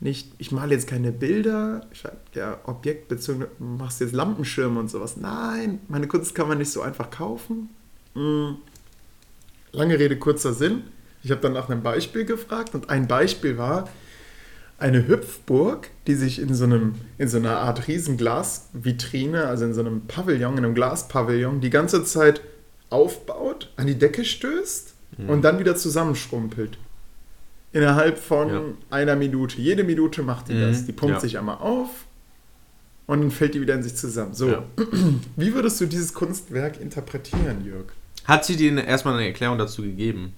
[0.00, 2.02] nicht, ich male jetzt keine Bilder, ich
[2.34, 5.18] ja, objektbezogen, machst jetzt Lampenschirme und sowas.
[5.18, 7.68] Nein, meine Kunst kann man nicht so einfach kaufen.
[8.14, 8.52] Mm.
[9.72, 10.84] Lange Rede, kurzer Sinn.
[11.22, 13.88] Ich habe dann nach einem Beispiel gefragt und ein Beispiel war
[14.80, 19.74] eine Hüpfburg, die sich in so, einem, in so einer Art riesen Glasvitrine, also in
[19.74, 22.40] so einem Pavillon, in einem Glaspavillon, die ganze Zeit
[22.88, 24.94] aufbaut, an die Decke stößt
[25.28, 26.78] und dann wieder zusammenschrumpelt.
[27.72, 28.62] Innerhalb von Ja.
[28.90, 29.60] einer Minute.
[29.60, 30.86] Jede Minute macht die Mhm, das.
[30.86, 31.20] Die pumpt ja.
[31.20, 31.90] sich einmal auf
[33.06, 34.34] und dann fällt die wieder in sich zusammen.
[34.34, 34.64] So, Ja.
[35.36, 37.86] wie würdest du dieses Kunstwerk interpretieren, Jörg?
[38.24, 40.32] Hat sie dir erstmal eine Erklärung dazu gegeben?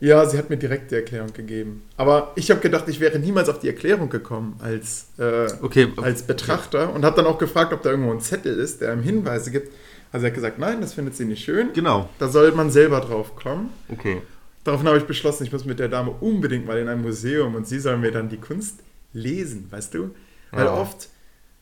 [0.00, 1.82] Ja, sie hat mir direkt die Erklärung gegeben.
[1.98, 5.88] Aber ich habe gedacht, ich wäre niemals auf die Erklärung gekommen als, äh, Okay.
[5.98, 9.02] als Betrachter und habe dann auch gefragt, ob da irgendwo ein Zettel ist, der einem
[9.02, 9.72] Hinweise gibt.
[10.10, 11.72] Also er hat gesagt, nein, das findet sie nicht schön.
[11.74, 12.08] Genau.
[12.18, 13.68] Da soll man selber drauf kommen.
[13.90, 14.22] Okay.
[14.64, 17.66] Daraufhin habe ich beschlossen, ich muss mit der Dame unbedingt mal in ein Museum und
[17.68, 18.80] sie soll mir dann die Kunst
[19.12, 20.10] lesen, weißt du?
[20.50, 20.74] Weil Ja.
[20.74, 21.08] oft,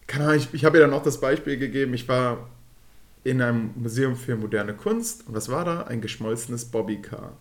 [0.07, 2.49] keine Ahnung, ich, ich habe ihr dann auch das Beispiel gegeben, ich war
[3.25, 5.83] in einem Museum für moderne Kunst und was war da?
[5.83, 7.33] Ein geschmolzenes Bobbycar.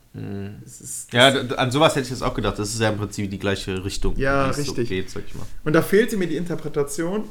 [0.65, 2.57] Ist, Ja, an sowas hätte ich jetzt auch gedacht.
[2.59, 4.15] Das ist ja im Prinzip die gleiche Richtung.
[4.17, 4.67] Ja, richtig.
[5.09, 5.33] So geht.
[5.63, 7.25] Und da fehlte mir die Interpretation,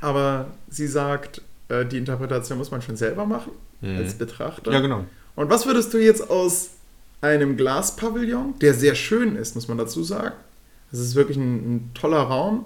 [0.00, 3.96] aber sie sagt, äh, die Interpretation muss man schon selber machen, Mhm.
[3.98, 4.72] als Betrachter.
[4.72, 5.04] Ja, genau.
[5.36, 6.70] Und was würdest du jetzt aus
[7.20, 10.34] einem Glaspavillon, der sehr schön ist, muss man dazu sagen.
[10.90, 12.64] Das ist wirklich ein, ein toller Raum.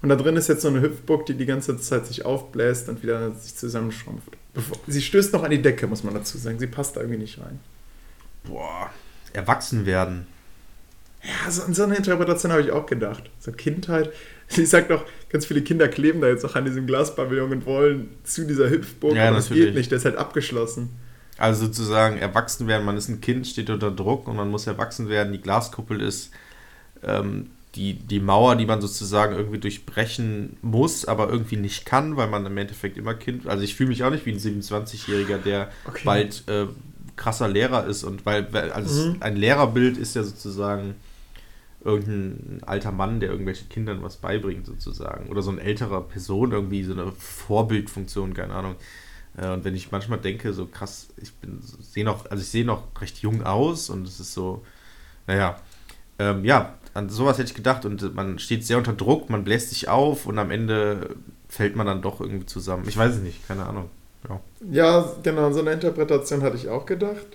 [0.00, 3.02] Und da drin ist jetzt so eine Hüpfburg, die die ganze Zeit sich aufbläst und
[3.02, 4.36] wieder sich zusammenschrumpft.
[4.86, 6.58] Sie stößt noch an die Decke, muss man dazu sagen.
[6.58, 7.58] Sie passt da irgendwie nicht rein.
[8.44, 8.90] Boah.
[9.32, 10.26] Erwachsen werden.
[11.22, 13.24] Ja, so, so eine Interpretation habe ich auch gedacht.
[13.40, 14.12] So Kindheit.
[14.48, 18.08] Sie sagt doch, ganz viele Kinder kleben da jetzt auch an diesem Glaspavillon und wollen
[18.24, 19.16] zu dieser Hüpfburg.
[19.16, 20.90] Ja, aber das geht nicht, der ist halt abgeschlossen.
[21.36, 25.08] Also sozusagen erwachsen werden, man ist ein Kind, steht unter Druck und man muss erwachsen
[25.08, 25.32] werden.
[25.32, 26.30] Die Glaskuppel ist
[27.02, 32.28] ähm, die, die Mauer, die man sozusagen irgendwie durchbrechen muss, aber irgendwie nicht kann, weil
[32.28, 33.46] man im Endeffekt immer Kind.
[33.46, 36.04] Also ich fühle mich auch nicht wie ein 27-Jähriger, der Okay.
[36.04, 36.66] bald äh,
[37.16, 39.16] krasser Lehrer ist und weil, weil also Mhm.
[39.20, 40.94] ein Lehrerbild ist ja sozusagen
[41.84, 46.82] irgendein alter Mann, der irgendwelchen Kindern was beibringt sozusagen oder so ein älterer Person irgendwie
[46.82, 48.76] so eine Vorbildfunktion, keine Ahnung.
[49.36, 52.64] Äh, Und wenn ich manchmal denke, so krass, ich bin, sehe noch, also ich sehe
[52.64, 54.64] noch recht jung aus und es ist so,
[55.26, 55.60] naja,
[56.18, 59.70] ähm, ja, an sowas hätte ich gedacht und man steht sehr unter Druck, man bläst
[59.70, 61.16] sich auf und am Ende
[61.48, 62.84] fällt man dann doch irgendwie zusammen.
[62.86, 63.88] Ich weiß es nicht, keine Ahnung.
[64.28, 64.40] Ja.
[64.70, 67.26] Ja, genau, so eine Interpretation hatte ich auch gedacht.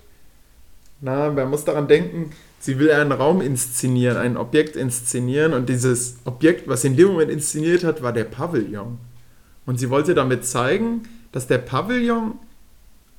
[1.00, 6.16] Na, man muss daran denken, sie will einen Raum inszenieren, ein Objekt inszenieren und dieses
[6.24, 8.98] Objekt, was sie in dem Moment inszeniert hat, war der Pavillon.
[9.66, 12.34] Und sie wollte damit zeigen, dass der Pavillon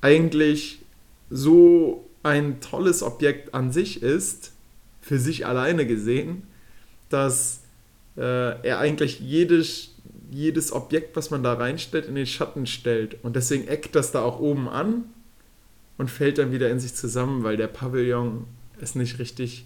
[0.00, 0.80] eigentlich
[1.28, 4.52] so ein tolles Objekt an sich ist,
[5.06, 6.42] für sich alleine gesehen,
[7.10, 7.60] dass
[8.16, 9.64] äh, er eigentlich jede,
[10.32, 13.16] jedes Objekt, was man da reinstellt, in den Schatten stellt.
[13.22, 15.04] Und deswegen eckt das da auch oben an
[15.96, 18.46] und fällt dann wieder in sich zusammen, weil der Pavillon
[18.80, 19.64] es nicht richtig,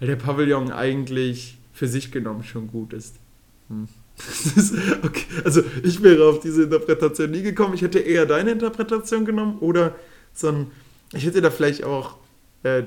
[0.00, 3.16] weil der Pavillon eigentlich für sich genommen schon gut ist.
[3.70, 3.88] Hm.
[4.56, 5.24] ist okay.
[5.44, 7.72] Also ich wäre auf diese Interpretation nie gekommen.
[7.72, 9.94] Ich hätte eher deine Interpretation genommen oder
[10.34, 10.70] so ein,
[11.14, 12.18] ich hätte da vielleicht auch
[12.64, 12.82] äh,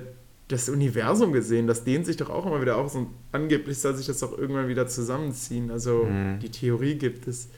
[0.48, 2.96] das Universum gesehen, das dehnt sich doch auch immer wieder auf.
[2.96, 5.72] Und angeblich soll sich das auch irgendwann wieder zusammenziehen.
[5.72, 6.40] Also mhm.
[6.40, 7.50] die Theorie gibt es.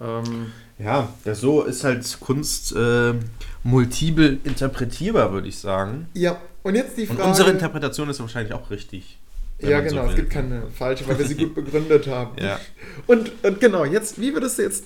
[0.00, 3.14] Ähm, ja, ja, so ist halt Kunst äh,
[3.62, 6.08] multiple interpretierbar, würde ich sagen.
[6.14, 7.22] Ja, und jetzt die Frage.
[7.22, 9.18] Und unsere Interpretation ist wahrscheinlich auch richtig.
[9.60, 12.36] Ja, genau, so es gibt keine falsche, weil wir sie gut begründet haben.
[12.42, 12.58] ja.
[13.06, 14.84] Und, und genau, jetzt, wie würdest du jetzt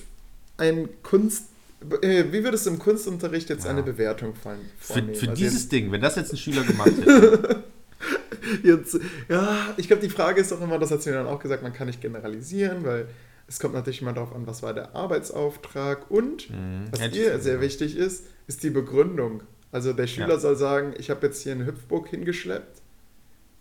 [0.57, 1.45] ein Kunst
[1.81, 3.71] wie würdest du im Kunstunterricht jetzt ja.
[3.71, 4.69] eine Bewertung fallen?
[4.79, 7.63] Für, für also dieses Ding, wenn das jetzt ein Schüler gemacht hätte.
[8.63, 11.39] jetzt, ja, ich glaube, die Frage ist doch immer, das hat sie mir dann auch
[11.39, 13.07] gesagt, man kann nicht generalisieren, weil
[13.47, 16.85] es kommt natürlich immer darauf an, was war der Arbeitsauftrag und mhm.
[16.91, 19.43] was ihr sehr wichtig ist, ist die Begründung.
[19.71, 20.39] Also der Schüler ja.
[20.39, 22.81] soll sagen, ich habe jetzt hier eine Hüpfburg hingeschleppt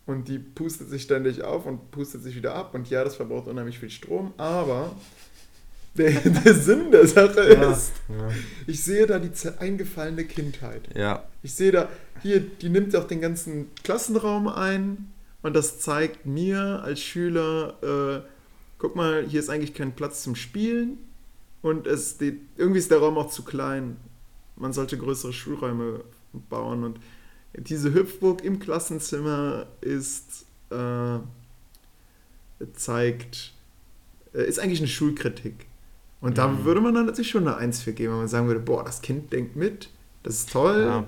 [0.06, 3.48] und die pustet sich ständig auf und pustet sich wieder ab und ja, das verbraucht
[3.48, 4.94] unheimlich viel Strom, aber
[5.96, 8.28] der, der Sinn der Sache ist, ja.
[8.66, 10.88] ich sehe da die eingefallene Kindheit.
[10.94, 11.24] Ja.
[11.42, 11.88] Ich sehe da,
[12.22, 18.28] hier, die nimmt auch den ganzen Klassenraum ein und das zeigt mir als Schüler, äh,
[18.78, 20.98] guck mal, hier ist eigentlich kein Platz zum Spielen
[21.62, 23.96] und es die, irgendwie ist der Raum auch zu klein.
[24.56, 26.04] Man sollte größere Schulräume
[26.48, 27.00] bauen und
[27.54, 31.18] diese Hüpfburg im Klassenzimmer ist äh,
[32.74, 33.52] zeigt
[34.34, 35.66] äh, ist eigentlich eine Schulkritik.
[36.20, 36.64] Und da mhm.
[36.64, 39.02] würde man dann natürlich schon eine Eins für geben, wenn man sagen würde, boah, das
[39.02, 39.90] Kind denkt mit,
[40.22, 41.04] das ist toll, ja.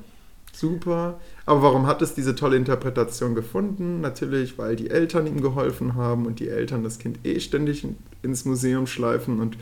[0.53, 1.18] super.
[1.47, 4.01] Aber warum hat es diese tolle Interpretation gefunden?
[4.01, 7.87] Natürlich, weil die Eltern ihm geholfen haben und die Eltern das Kind eh ständig
[8.23, 9.57] ins Museum schleifen und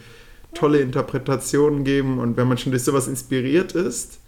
[0.53, 2.19] tolle Interpretationen geben.
[2.19, 4.19] Und wenn man schon durch sowas inspiriert ist,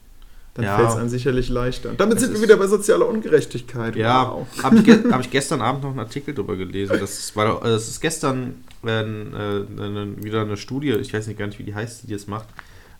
[0.54, 0.76] dann ja.
[0.76, 1.90] fällt es einem sicherlich leichter.
[1.90, 3.94] Und damit es sind wir wieder bei sozialer Ungerechtigkeit.
[3.94, 4.46] Ja, wow.
[4.62, 6.96] habe ich, ge hab ich, gestern Abend noch einen Artikel darüber gelesen.
[6.98, 11.58] Das, war, das ist gestern äh, äh, wieder eine Studie, ich weiß nicht gar nicht,
[11.58, 12.48] wie die heißt, die das macht,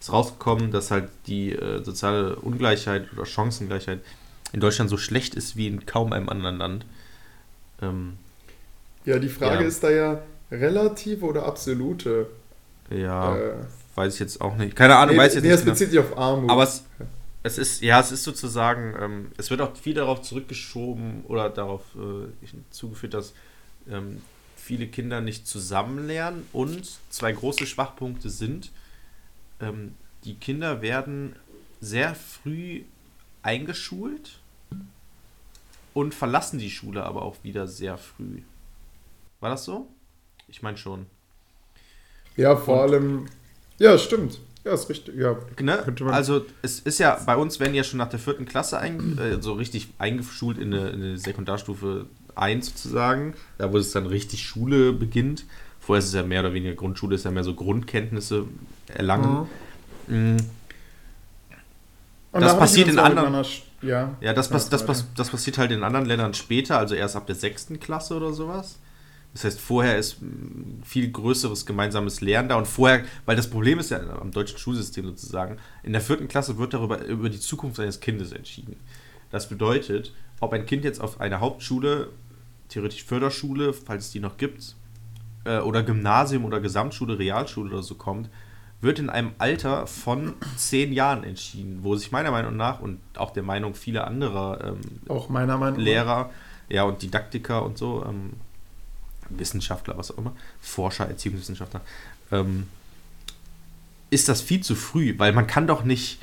[0.00, 4.00] ist rausgekommen, dass halt die äh, soziale Ungleichheit oder Chancengleichheit
[4.52, 6.86] in Deutschland so schlecht ist wie in kaum einem anderen Land.
[7.82, 8.14] Ähm,
[9.04, 9.68] ja, die Frage ja.
[9.68, 12.26] ist da ja relative oder absolute.
[12.90, 13.52] Ja, äh,
[13.94, 14.74] weiß ich jetzt auch nicht.
[14.74, 15.64] Keine Ahnung, nee, weiß ich jetzt nee, nicht.
[15.64, 16.50] Nee, es bezieht sich auf Armut.
[16.50, 16.84] Aber es,
[17.42, 21.82] es ist, ja, es ist sozusagen, ähm, es wird auch viel darauf zurückgeschoben oder darauf
[21.96, 23.34] äh, zugeführt, dass
[23.90, 24.22] ähm,
[24.68, 28.70] viele Kinder nicht zusammen lernen und zwei große Schwachpunkte sind,
[29.61, 31.35] ähm, die Kinder werden
[31.81, 32.83] sehr früh
[33.42, 34.40] eingeschult
[35.94, 38.42] und verlassen die Schule aber auch wieder sehr früh.
[39.40, 39.88] War das so?
[40.48, 41.07] Ich meine schon.
[42.37, 43.26] Ja, vor und, allem.
[43.78, 44.38] Ja, stimmt.
[44.64, 45.16] Ja, ist richtig.
[45.16, 45.83] Ja, ne?
[46.09, 49.40] Also es ist ja, bei uns werden ja schon nach der vierten Klasse ein, äh,
[49.40, 52.04] so richtig eingeschult in eine, in eine Sekundarstufe
[52.38, 55.44] 1 sozusagen, da wo es dann richtig Schule beginnt.
[55.81, 58.44] Vorher ist es ja mehr oder weniger Grundschule, ist ja mehr so Grundkenntnisse
[58.94, 59.48] erlangen.
[60.07, 60.37] Mhm.
[60.37, 60.37] Mm.
[62.33, 63.44] Das passiert in anderen.
[63.81, 67.16] Ja, ja, das, pass, das, pass, das passiert halt in anderen Ländern später, also erst
[67.16, 68.79] ab der sechsten Klasse oder sowas.
[69.35, 70.16] Das heißt, vorher ist
[70.85, 75.05] viel größeres gemeinsames Lernen da und vorher, weil das Problem ist ja am deutschen Schulsystem
[75.05, 78.77] sozusagen, in der vierten Klasse wird darüber über die Zukunft eines Kindes entschieden.
[79.31, 82.09] Das bedeutet, ob ein Kind jetzt auf eine Hauptschule
[82.68, 84.74] theoretisch Förderschule, falls es die noch gibt,
[85.44, 88.28] äh, oder Gymnasium oder Gesamtschule, Realschule oder so kommt,
[88.81, 93.33] wird in einem Alter von zehn Jahren entschieden, wo sich meiner Meinung nach und auch
[93.33, 96.31] der Meinung vieler anderer ähm, auch meiner Meinung Lehrer
[96.68, 98.35] ja, und Didaktiker und so, ähm,
[99.31, 101.81] Wissenschaftler, was auch immer, Forscher, Erziehungswissenschaftler,
[102.31, 102.68] ähm,
[104.11, 106.20] ist das viel zu früh, weil man kann doch nicht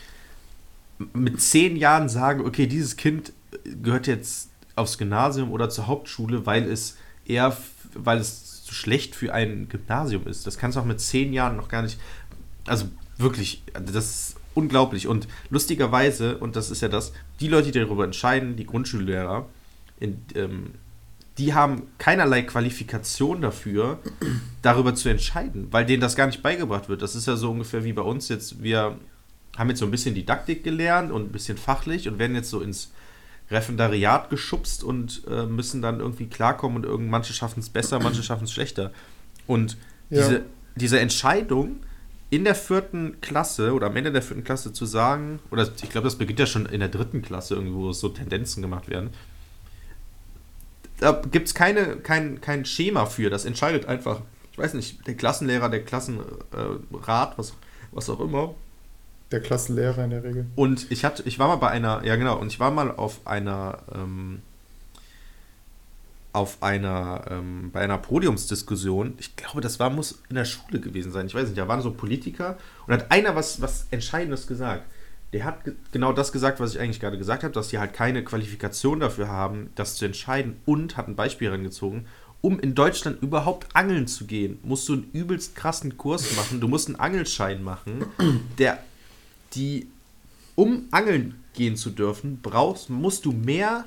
[1.14, 3.34] mit zehn Jahren sagen, okay, dieses Kind
[3.84, 7.56] gehört jetzt aufs Gymnasium oder zur Hauptschule, weil es eher,
[7.94, 10.48] weil es zu schlecht für ein Gymnasium ist.
[10.48, 12.00] Das kannst du auch mit zehn Jahren noch gar nicht.
[12.66, 15.08] Also wirklich, das ist unglaublich.
[15.08, 19.46] Und lustigerweise, und das ist ja das, die Leute, die darüber entscheiden, die Grundschullehrer,
[20.00, 20.72] in, ähm,
[21.38, 24.00] die haben keinerlei Qualifikation dafür,
[24.62, 27.02] darüber zu entscheiden, weil denen das gar nicht beigebracht wird.
[27.02, 28.64] Das ist ja so ungefähr wie bei uns jetzt.
[28.64, 28.98] Wir
[29.58, 32.62] haben jetzt so ein bisschen Didaktik gelernt und ein bisschen fachlich und werden jetzt so
[32.62, 32.92] ins
[33.52, 38.24] Referendariat geschubst und äh, müssen dann irgendwie klarkommen und irgend, manche schaffen es besser, manche
[38.24, 38.92] schaffen es schlechter.
[39.48, 39.78] Und
[40.10, 40.22] ja.
[40.22, 41.78] diese, diese Entscheidung
[42.30, 46.06] in der vierten Klasse oder am Ende der vierten Klasse zu sagen, oder ich glaube,
[46.06, 49.12] das beginnt ja schon in der dritten Klasse, irgendwo, wo so Tendenzen gemacht werden.
[50.98, 54.22] Da gibt es keine, kein, kein Schema für, das entscheidet einfach
[54.56, 57.54] ich weiß nicht, der Klassenlehrer, der Klassenrat, was,
[57.92, 58.56] was auch immer.
[59.36, 60.46] Der Klassenlehrer in der Regel.
[60.56, 63.28] Und ich hatte, ich war mal bei einer, ja genau, und ich war mal auf
[63.28, 64.42] einer, ähm,
[66.32, 71.12] auf einer, ähm, bei einer Podiumsdiskussion, ich glaube, das war, muss in der Schule gewesen
[71.12, 74.86] sein, ich weiß nicht, da waren so Politiker und hat einer was, was Entscheidendes gesagt.
[75.34, 77.92] Der hat ge genau das gesagt, was ich eigentlich gerade gesagt habe, dass die halt
[77.92, 82.06] keine Qualifikation dafür haben, das zu entscheiden und hat ein Beispiel herangezogen.
[82.40, 86.62] Um in Deutschland überhaupt angeln zu gehen, musst du einen übelst krassen Kurs machen.
[86.62, 88.06] Du musst einen Angelschein machen,
[88.60, 88.80] der
[89.56, 89.88] die,
[90.56, 93.86] um angeln gehen zu dürfen, brauchst, musst du mehr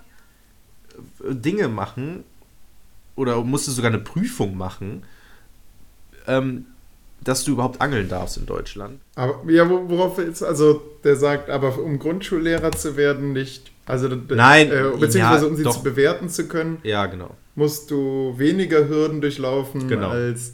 [1.25, 2.25] äh, Dinge machen
[3.17, 5.03] oder musst du sogar eine Prüfung machen,
[6.27, 6.67] ähm,
[7.21, 9.01] dass du überhaupt angeln darfst in Deutschland.
[9.17, 13.73] Aber ja, worauf jetzt, also der sagt, aber um Grundschullehrer zu werden, nicht.
[13.87, 15.77] Also Nein, äh, beziehungsweise ja, um sie doch.
[15.77, 16.79] zu bewerten zu können.
[16.83, 17.35] Ja, genau.
[17.55, 20.11] Musst du weniger Hürden durchlaufen genau.
[20.11, 20.53] als.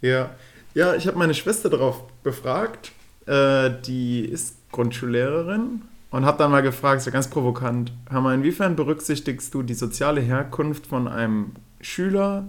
[0.00, 0.36] Ja.
[0.74, 2.92] Ja, ich habe meine Schwester darauf befragt.
[3.28, 8.74] Äh, die ist Grundschullehrerin und habe dann mal gefragt, so ganz provokant, hör mal, inwiefern
[8.74, 12.48] berücksichtigst du die soziale Herkunft von einem Schüler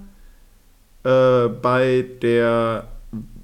[1.03, 2.87] äh, bei der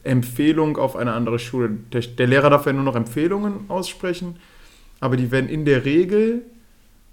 [0.04, 1.72] Empfehlung auf eine andere Schule.
[1.92, 4.38] Der, der, Lehrer darf ja nur noch Empfehlungen aussprechen,
[5.02, 6.44] aber die werden in der Regel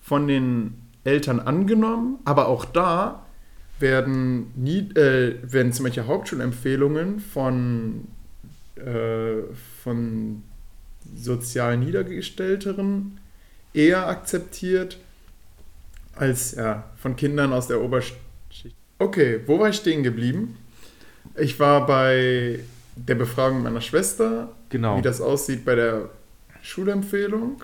[0.00, 3.26] von den Eltern angenommen, aber auch da
[3.80, 8.06] werden, nie, äh, werden zum Beispiel Hauptschulempfehlungen von,
[8.76, 9.42] äh,
[9.82, 10.42] von
[11.14, 13.18] sozial Niedergestellteren
[13.74, 14.98] eher akzeptiert
[16.14, 18.18] als ja, von Kindern aus der Oberschicht.
[18.98, 20.56] Okay, wo war ich stehen geblieben?
[21.36, 22.60] Ich war bei
[22.96, 24.98] der Befragung meiner Schwester, genau.
[24.98, 26.10] wie das aussieht bei der
[26.60, 27.62] Schulempfehlung.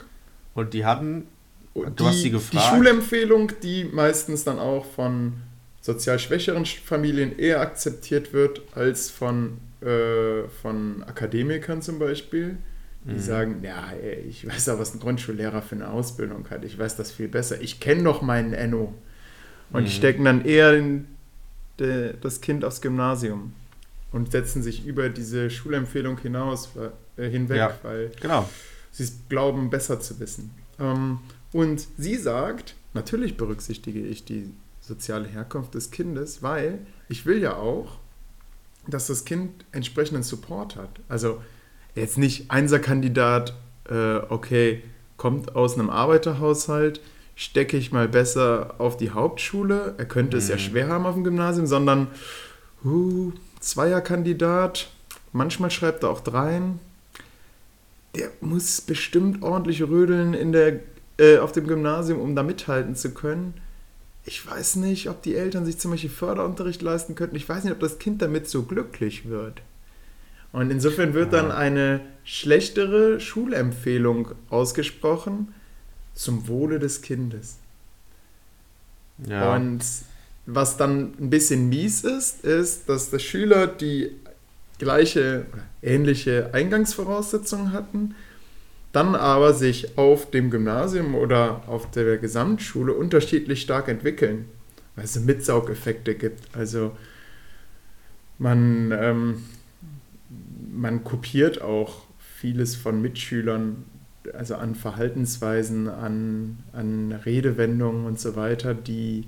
[0.55, 1.29] Und die hatten,
[1.75, 2.55] du die, hast sie gefragt.
[2.55, 5.35] Die Schulempfehlung, die meistens dann auch von
[5.81, 12.57] sozial schwächeren Familien eher akzeptiert wird als von, äh, von Akademikern zum Beispiel.
[13.05, 13.21] Die mhm.
[13.21, 16.65] sagen, ja, ey, ich weiß ja, was ein Grundschullehrer für eine Ausbildung hat.
[16.65, 17.61] Ich weiß das viel besser.
[17.61, 18.95] Ich kenne doch meinen Enno.
[19.71, 19.87] Und mhm.
[19.87, 21.07] die stecken dann eher in,
[21.79, 23.53] de, das Kind aufs Gymnasium
[24.13, 26.71] und setzen sich über diese Schulempfehlung hinaus
[27.17, 28.49] äh, hinweg, ja, weil genau.
[28.91, 30.51] sie es glauben, besser zu wissen.
[30.81, 31.21] Ähm,
[31.53, 37.57] und sie sagt, natürlich berücksichtige ich die soziale Herkunft des Kindes, weil ich will ja
[37.57, 37.99] auch,
[38.89, 40.91] dass das Kind entsprechenden Support hat.
[41.09, 41.41] Also
[41.95, 43.55] jetzt nicht Einserkandidat,
[43.89, 44.83] äh, okay,
[45.17, 47.01] kommt aus einem Arbeiterhaushalt,
[47.37, 50.43] stecke ich mal besser auf die Hauptschule, er könnte mhm.
[50.43, 50.61] es ja mhm.
[50.61, 52.09] schwer haben auf dem Gymnasium, sondern
[52.85, 54.89] uh, Zweierkandidat,
[55.33, 56.81] manchmal schreibt er auch dreien.
[58.15, 60.81] Der muss bestimmt ordentlich rödeln in der,
[61.19, 63.55] äh, auf dem Gymnasium, um da mithalten zu können.
[64.29, 67.35] Ich weiß nicht, ob die Eltern sich zum Beispiel Förderunterricht leisten könnten.
[67.35, 69.63] Ich weiß nicht, ob das Kind damit so glücklich wird.
[70.53, 75.55] Und insofern wird dann eine schlechtere Schulempfehlung ausgesprochen
[76.13, 77.57] zum Wohle des Kindes.
[79.27, 79.55] Ja.
[79.55, 79.83] Und
[80.45, 84.11] was dann ein bisschen mies ist, ist, dass die Schüler die
[84.79, 88.15] gleiche oder ähnliche Eingangsvoraussetzungen hatten,
[88.93, 94.47] dann aber sich auf dem Gymnasium oder auf der Gesamtschule unterschiedlich stark entwickeln,
[94.97, 96.55] weil es Mitsaugeffekte gibt.
[96.57, 96.97] Also
[98.39, 99.45] man, ähm,
[100.73, 102.03] man kopiert auch
[102.37, 103.85] vieles von Mitschülern,
[104.33, 109.25] also an Verhaltensweisen, an, an Redewendungen und so weiter, die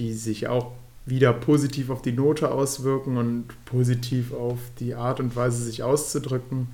[0.00, 0.72] die sich auch
[1.06, 6.68] wieder positiv auf die Note auswirken und positiv auf die Art und Weise, sich auszudrücken.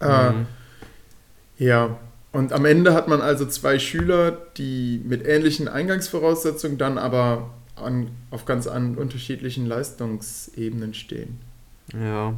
[0.00, 0.40] Äh, mhm.
[0.42, 0.44] Äh,
[1.58, 1.98] ja,
[2.32, 8.10] und am Ende hat man also zwei Schüler, die mit ähnlichen Eingangsvoraussetzungen dann aber an,
[8.30, 11.38] auf ganz an unterschiedlichen Leistungsebenen stehen.
[11.92, 12.34] Ja.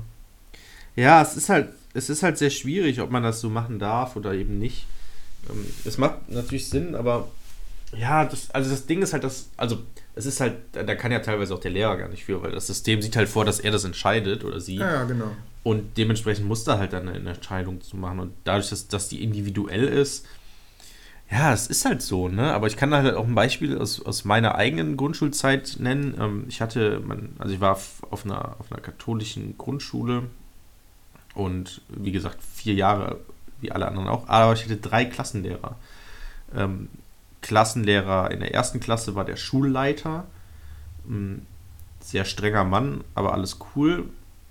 [0.97, 4.17] Ja, es ist halt, es ist halt sehr schwierig, ob man das so machen darf
[4.17, 4.87] oder eben nicht.
[5.49, 7.29] Ähm, es macht natürlich Sinn, aber
[7.97, 9.79] ja, das, also das Ding ist halt, dass, also
[10.15, 12.67] es ist halt, da kann ja teilweise auch der Lehrer gar nicht für, weil das
[12.67, 14.77] System sieht halt vor, dass er das entscheidet oder sie.
[14.77, 15.33] Ja, genau.
[15.63, 18.21] Und dementsprechend muss da halt dann eine Entscheidung zu machen.
[18.21, 20.27] Und dadurch, dass, dass die individuell ist,
[21.31, 22.53] ja, es ist halt so, ne?
[22.53, 26.17] Aber ich kann da halt auch ein Beispiel aus, aus meiner eigenen Grundschulzeit nennen.
[26.19, 27.03] Ähm, ich hatte,
[27.39, 27.79] also ich war
[28.11, 30.25] auf einer, auf einer katholischen Grundschule
[31.35, 33.21] und wie gesagt, vier Jahre,
[33.61, 35.77] wie alle anderen auch, aber ich hatte drei Klassenlehrer.
[36.53, 36.89] Ähm,
[37.43, 40.27] Klassenlehrer in der ersten Klasse war der Schulleiter.
[42.01, 44.11] Sehr strenger Mann, aber alles cool.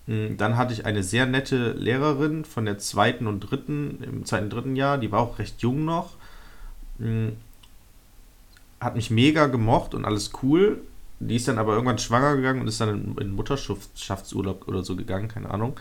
[0.09, 4.45] Hm, dann hatte ich eine sehr nette Lehrerin von der zweiten und dritten, im zweiten
[4.45, 6.15] und dritten Jahr, die war auch recht jung noch.
[6.97, 7.33] Hm,
[8.81, 10.81] hat mich mega gemocht und alles cool.
[11.19, 15.27] die ist dann aber irgendwann schwanger gegangen und ist dann in, Mutterschaftsurlaub oder so gegangen,
[15.27, 15.79] keine Ahnung.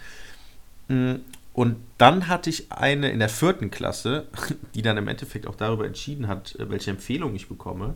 [0.89, 1.15] Mm,
[1.55, 4.27] und dann hatte ich eine in der vierten Klasse,
[4.75, 7.95] die dann im Endeffekt auch darüber entschieden hat, äh, welche Empfehlung ich bekomme.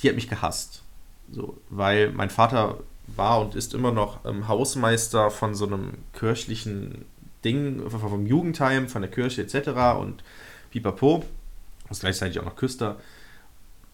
[0.00, 0.82] Die hat mich gehasst.
[1.30, 7.04] So, weil mein Vater war und ist immer noch ähm, Hausmeister von so einem kirchlichen
[7.44, 9.98] Ding, vom Jugendheim, von der Kirche etc.
[9.98, 10.22] und
[10.70, 11.24] pipapo.
[11.90, 12.96] Ist gleichzeitig auch noch Küster.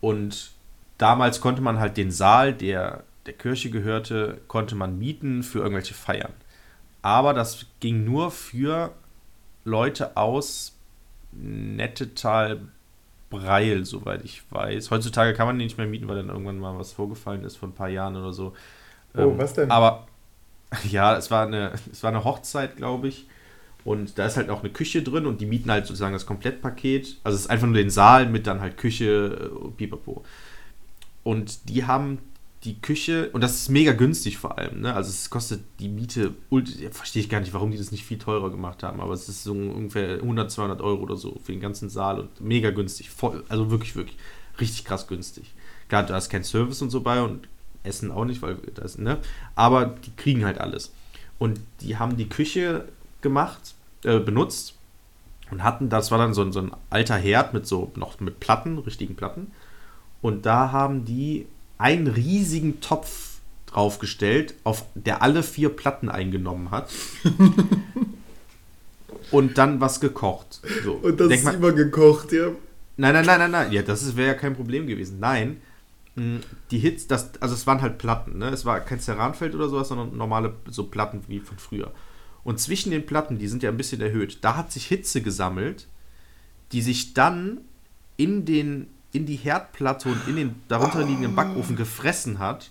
[0.00, 0.52] Und
[0.98, 5.94] damals konnte man halt den Saal, der der Kirche gehörte, konnte man mieten für irgendwelche
[5.94, 6.32] Feiern.
[7.02, 8.94] Aber das ging nur für
[9.64, 10.76] Leute aus
[11.32, 12.60] Nettetal
[13.28, 14.90] Breil, soweit ich weiß.
[14.90, 17.68] Heutzutage kann man den nicht mehr mieten, weil dann irgendwann mal was vorgefallen ist vor
[17.68, 18.54] ein paar Jahren oder so.
[19.18, 19.70] Oh, ähm, was denn?
[19.70, 20.06] Aber
[20.90, 23.26] ja, es war eine, es war eine Hochzeit, glaube ich.
[23.84, 27.16] Und da ist halt auch eine Küche drin und die mieten halt sozusagen das Komplettpaket.
[27.24, 30.24] Also es ist einfach nur den Saal mit dann halt Küche, äh, pipapo.
[31.22, 32.18] Und die haben
[32.64, 34.92] die Küche, und das ist mega günstig vor allem, ne?
[34.92, 36.34] Also es kostet die Miete,
[36.90, 39.44] verstehe ich gar nicht, warum die das nicht viel teurer gemacht haben, aber es ist
[39.44, 43.10] so ungefähr 100, 200 Euro oder so für den ganzen Saal und mega günstig.
[43.10, 44.18] Voll, also wirklich, wirklich
[44.60, 45.54] richtig krass günstig.
[45.88, 47.48] Klar, da ist kein Service und so bei und
[47.88, 49.18] Essen auch nicht, weil das, ne?
[49.54, 50.92] Aber die kriegen halt alles.
[51.38, 52.86] Und die haben die Küche
[53.20, 53.74] gemacht,
[54.04, 54.74] äh, benutzt
[55.50, 58.78] und hatten, das war dann so, so ein alter Herd mit so, noch mit Platten,
[58.78, 59.52] richtigen Platten.
[60.20, 61.46] Und da haben die
[61.78, 66.90] einen riesigen Topf draufgestellt, auf der alle vier Platten eingenommen hat.
[69.30, 70.60] und dann was gekocht.
[70.84, 70.94] So.
[70.94, 72.48] Und das Denk ist mal, immer gekocht, ja?
[72.96, 73.72] Nein, nein, nein, nein, nein.
[73.72, 75.20] Ja, das wäre ja kein Problem gewesen.
[75.20, 75.60] Nein,
[76.70, 78.48] die Hits, das, also es waren halt Platten, ne?
[78.48, 81.92] Es war kein Ceranfeld oder sowas, sondern normale so Platten wie von früher.
[82.44, 85.86] Und zwischen den Platten, die sind ja ein bisschen erhöht, da hat sich Hitze gesammelt,
[86.72, 87.60] die sich dann
[88.16, 92.70] in den in die Herdplatte und in den darunterliegenden Backofen gefressen hat,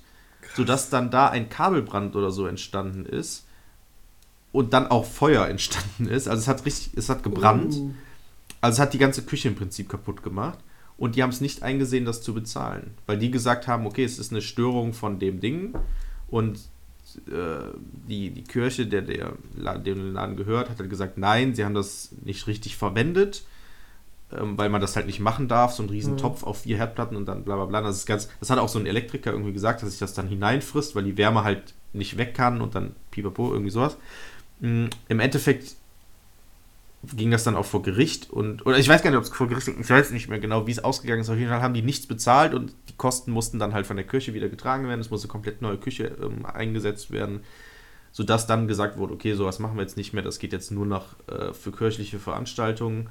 [0.55, 3.45] sodass dann da ein Kabelbrand oder so entstanden ist
[4.51, 6.27] und dann auch Feuer entstanden ist.
[6.27, 7.75] Also es hat richtig, es hat gebrannt.
[7.75, 7.93] Uh.
[8.61, 10.59] Also es hat die ganze Küche im Prinzip kaputt gemacht.
[10.97, 12.91] Und die haben es nicht eingesehen, das zu bezahlen.
[13.05, 15.75] Weil die gesagt haben, okay, es ist eine Störung von dem Ding.
[16.29, 16.59] Und
[17.27, 17.71] äh,
[18.07, 19.33] die, die Kirche, der, der
[19.77, 23.43] dem Laden gehört, hat halt gesagt, nein, sie haben das nicht richtig verwendet
[24.31, 26.17] ähm, weil man das halt nicht machen darf, so einen riesen mhm.
[26.17, 27.81] Topf auf vier Herdplatten und dann bla bla bla.
[27.81, 30.27] Das ist ganz, das hat auch so ein Elektriker irgendwie gesagt, dass sich das dann
[30.27, 33.97] hineinfrisst, weil die Wärme halt nicht weg kann und dann pipapo, irgendwie sowas.
[34.59, 35.75] Mhm, Im Endeffekt
[37.15, 39.47] ging das dann auch vor Gericht und, oder ich weiß gar nicht, ob es vor
[39.47, 41.29] Gericht ging, ich weiß nicht mehr genau, wie es ausgegangen ist.
[41.29, 44.05] Auf jeden Fall haben die nichts bezahlt und die Kosten mussten dann halt von der
[44.05, 44.99] Kirche wieder getragen werden.
[44.99, 47.41] Es musste komplett neue Küche ähm, eingesetzt werden,
[48.11, 50.85] sodass dann gesagt wurde, okay, sowas machen wir jetzt nicht mehr, das geht jetzt nur
[50.85, 53.09] noch äh, für kirchliche Veranstaltungen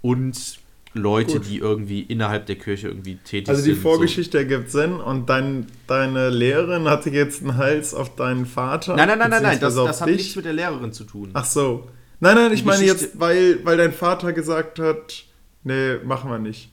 [0.00, 0.60] und
[0.94, 1.48] Leute, Gut.
[1.48, 3.56] die irgendwie innerhalb der Kirche irgendwie tätig sind.
[3.56, 4.38] Also die Vorgeschichte so.
[4.38, 8.96] ergibt Sinn und dein, deine Lehrerin hatte jetzt einen Hals auf deinen Vater.
[8.96, 11.30] Nein, nein, nein, nein, nein, das, das hat nichts mit der Lehrerin zu tun.
[11.34, 11.88] Ach so.
[12.20, 15.24] Nein, nein, ich meine jetzt, weil, weil dein Vater gesagt hat,
[15.62, 16.72] nee, machen wir nicht.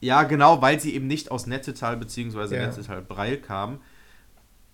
[0.00, 2.54] Ja, genau, weil sie eben nicht aus Nettetal bzw.
[2.54, 2.66] Ja.
[2.66, 3.80] Nettetal Breil kam,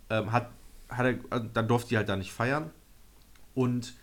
[0.08, 0.50] ähm, hat,
[0.88, 2.70] hat er, dann durfte die halt da nicht feiern.
[3.54, 3.94] Und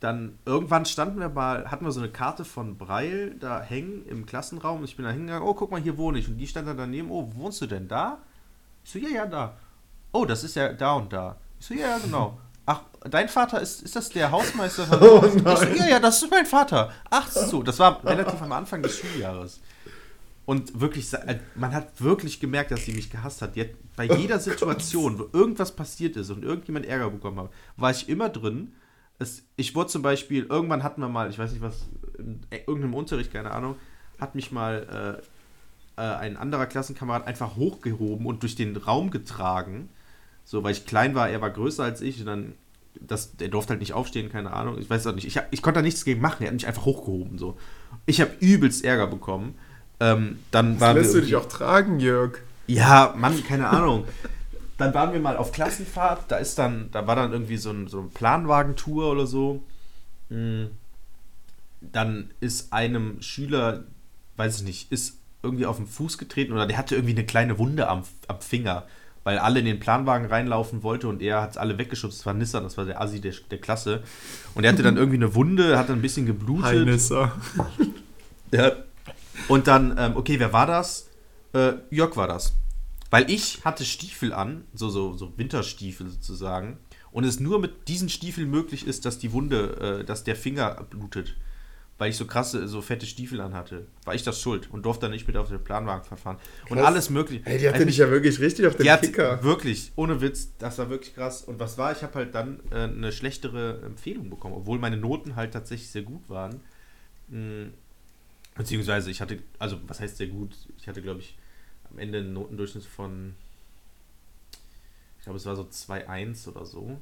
[0.00, 4.26] dann irgendwann standen wir mal, hatten wir so eine Karte von Breil da hängen im
[4.26, 4.82] Klassenraum.
[4.82, 6.28] Ich bin da hingegangen, oh, guck mal, hier wohne ich.
[6.28, 8.18] Und die stand dann daneben, oh, wohnst du denn da?
[8.84, 9.56] Ich so, ja, ja, da.
[10.10, 11.36] Oh, das ist ja da und da.
[11.60, 12.38] Ich so, ja, ja, genau.
[12.66, 14.98] Ach, dein Vater ist, ist das der Hausmeister von.
[15.02, 15.72] Oh, nein.
[15.72, 16.92] Ich ja, ja, das ist mein Vater.
[17.10, 19.60] Ach so, das war relativ am Anfang des Schuljahres.
[20.44, 23.56] Und wirklich, äh, man hat wirklich gemerkt, dass sie mich gehasst hat.
[23.56, 28.08] Hat, bei jeder Situation, wo irgendwas passiert ist und irgendjemand Ärger bekommen hat, war ich
[28.08, 28.72] immer drin
[29.22, 31.86] es, ich wurde zum Beispiel, irgendwann hatten wir mal, ich weiß nicht was,
[32.18, 33.76] in irgendeinem Unterricht, keine Ahnung,
[34.18, 35.22] hat mich mal
[35.96, 39.88] äh, äh, ein anderer Klassenkamerad einfach hochgehoben und durch den Raum getragen.
[40.52, 42.52] So, weil ich klein war, er war größer als ich und dann,
[43.00, 44.76] das, der durfte halt nicht aufstehen, keine Ahnung.
[44.78, 45.26] Ich weiß auch nicht.
[45.26, 47.38] Ich, ich konnte da nichts gegen machen, er hat mich einfach hochgehoben.
[47.38, 47.56] So.
[48.04, 49.54] Ich habe übelst Ärger bekommen.
[49.98, 52.38] Ähm, dann das lässt du dich auch tragen, Jörg.
[52.66, 54.04] Ja, Mann, keine Ahnung.
[54.76, 57.86] Dann waren wir mal auf Klassenfahrt, da ist dann, da war dann irgendwie so ein,
[57.86, 59.62] so ein Planwagentour oder so.
[60.28, 60.64] Mm.
[61.80, 63.84] Dann ist einem Schüler,
[64.36, 67.58] weiß ich nicht, ist irgendwie auf den Fuß getreten oder der hatte irgendwie eine kleine
[67.58, 68.86] Wunde am, am Finger,
[69.24, 72.20] weil alle in den Planwagen reinlaufen wollten und er hat alle weggeschubst.
[72.20, 74.02] Das war Nissan, das war der Assi der, der Klasse.
[74.54, 76.64] Und er hatte dann irgendwie eine Wunde, hat dann ein bisschen geblutet.
[76.64, 77.32] Hi, Nissa.
[78.50, 78.72] ja.
[79.48, 81.08] Und dann, ähm, okay, wer war das?
[81.52, 82.54] Äh, Jörg war das.
[83.10, 86.78] Weil ich hatte Stiefel an, so, so, so Winterstiefel sozusagen.
[87.10, 90.86] Und es nur mit diesen Stiefeln möglich ist, dass die Wunde, äh, dass der Finger
[90.88, 91.36] blutet.
[92.02, 95.12] Weil ich so krasse, so fette Stiefel anhatte, war ich das schuld und durfte dann
[95.12, 96.38] nicht mit auf den Planwagen verfahren.
[96.68, 96.86] Und Krass.
[96.88, 97.46] alles mögliche.
[97.46, 99.40] Ey, die hatte dich ja wirklich richtig auf den die hat Kicker.
[99.44, 101.44] wirklich, ohne Witz, das war wirklich krass.
[101.44, 105.36] Und was war, ich habe halt dann äh, eine schlechtere Empfehlung bekommen, obwohl meine Noten
[105.36, 106.60] halt tatsächlich sehr gut waren.
[107.28, 107.68] Mm,
[108.56, 110.56] Beziehungsweise ich hatte, also was heißt sehr gut?
[110.78, 111.38] Ich hatte, glaube ich,
[111.90, 113.34] am Ende einen Notendurchschnitt von,
[115.18, 117.00] ich glaube, es war so 2,1 oder so,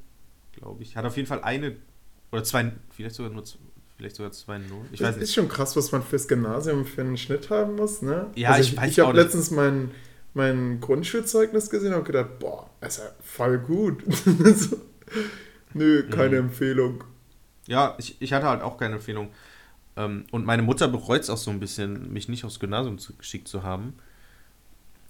[0.53, 0.95] glaube ich.
[0.95, 1.75] Hatte auf jeden Fall eine,
[2.31, 3.59] oder zwei, vielleicht sogar nur, z-
[4.01, 4.93] vielleicht sogar zwei Noten.
[4.93, 5.23] Ich weiß das nicht.
[5.23, 8.31] ist schon krass, was man fürs Gymnasium für einen Schnitt haben muss, ne?
[8.35, 9.23] Ja, also ich ich, weiß ich habe nicht.
[9.23, 9.91] letztens mein,
[10.33, 14.03] mein Grundschulzeugnis gesehen und gedacht, boah, ist ja voll gut.
[14.55, 14.77] so,
[15.73, 16.47] nö, keine Mhm.
[16.47, 17.03] Empfehlung.
[17.67, 19.29] Ja, ich, ich hatte halt auch keine Empfehlung.
[19.97, 23.47] Ähm, und meine Mutter bereut es auch so ein bisschen, mich nicht aufs Gymnasium geschickt
[23.49, 23.95] zu haben.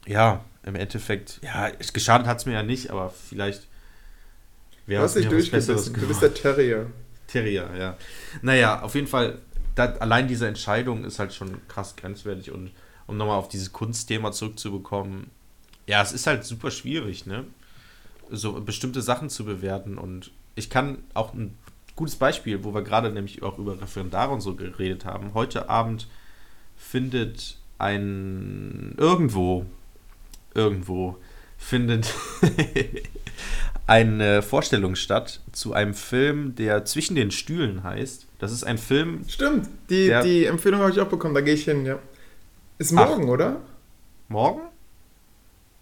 [0.08, 3.68] Ja, im Endeffekt, ja, es- geschadet hat es mir ja nicht, aber vielleicht
[4.86, 5.14] wäre was
[5.50, 5.94] Besseres durchgebissen.
[6.00, 6.88] Du bist der Terrier.
[7.32, 7.98] Terrier, ja.
[8.42, 9.40] Naja, auf jeden Fall,
[9.76, 12.72] da, allein diese Entscheidung ist halt schon krass grenzwertig und
[13.08, 15.30] um nochmal auf dieses Kunstthema zurückzubekommen,
[15.88, 17.46] ja, es ist halt super schwierig, ne?
[18.30, 21.58] So bestimmte Sachen zu bewerten und ich kann auch ein
[21.96, 25.34] gutes Beispiel, wo wir gerade nämlich auch über Referendare und so geredet haben.
[25.34, 26.08] Heute Abend
[26.78, 29.66] findet ein irgendwo,
[30.54, 31.18] irgendwo
[31.58, 32.14] findet
[33.88, 38.28] eine Vorstellung statt zu einem Film, der Zwischen den Stühlen heißt.
[38.40, 41.66] Das ist ein Film, Stimmt, die, die Empfehlung habe ich auch bekommen, da gehe ich
[41.66, 42.00] hin, ja.
[42.78, 43.08] Ist Ach.
[43.10, 43.58] morgen, oder?
[44.30, 44.62] morgen?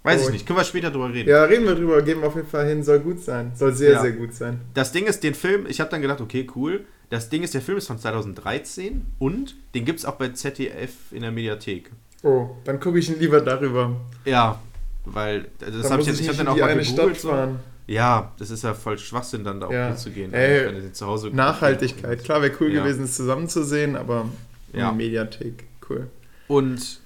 [0.04, 0.28] Weiß Oh.
[0.28, 1.30] ich nicht, können wir später drüber reden.
[1.30, 3.52] Ja, reden wir drüber, gehen wir auf jeden Fall hin, soll gut sein.
[3.56, 4.02] Soll sehr, Ja.
[4.02, 4.60] sehr gut sein.
[4.74, 6.86] Das Ding ist, den Film, ich habe dann gedacht, okay, cool.
[7.10, 10.92] Das Ding ist, der Film ist von 2013 und den gibt es auch bei ZDF
[11.12, 11.92] in der Mediathek.
[12.24, 13.96] Oh, dann gucke ich ihn lieber darüber.
[14.26, 14.60] Ja,
[15.06, 17.18] weil das dann habe ich jetzt, ich nicht habe dann auch mal gegoogelt.
[17.18, 17.56] Stadt So.
[17.90, 19.88] Ja, das ist ja voll Schwachsinn, dann da auch Ja.
[19.88, 22.24] hinzugehen, Ey, wenn du zu Hause Nachhaltigkeit.
[22.24, 22.84] Klar, wäre cool Ja.
[22.84, 24.30] gewesen, es zusammenzusehen, aber
[24.74, 24.92] Ja.
[24.92, 25.64] Mediathek.
[25.90, 26.08] Cool.
[26.48, 27.00] Und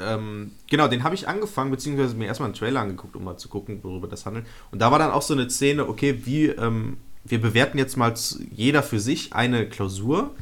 [0.00, 3.48] ähm, genau, den habe ich angefangen, beziehungsweise mir erstmal einen Trailer angeguckt, um mal zu
[3.48, 4.46] gucken, worüber das handelt.
[4.70, 8.14] Und da war dann auch so eine Szene, okay, wie, ähm, wir bewerten jetzt mal
[8.52, 10.36] jeder für sich eine Klausur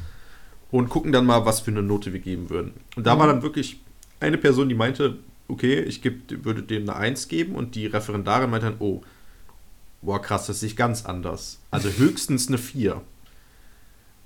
[0.69, 2.73] und gucken dann mal, was für eine Note wir geben würden.
[2.95, 3.19] Und da Mhm.
[3.19, 3.79] war dann wirklich
[4.19, 8.49] eine Person, die meinte, okay, ich geb, würde dem eine 1 geben und die Referendarin
[8.49, 9.01] meinte dann, oh,
[10.01, 11.59] boah, krass, das sehe ich ganz anders.
[11.71, 13.01] Also höchstens eine 4.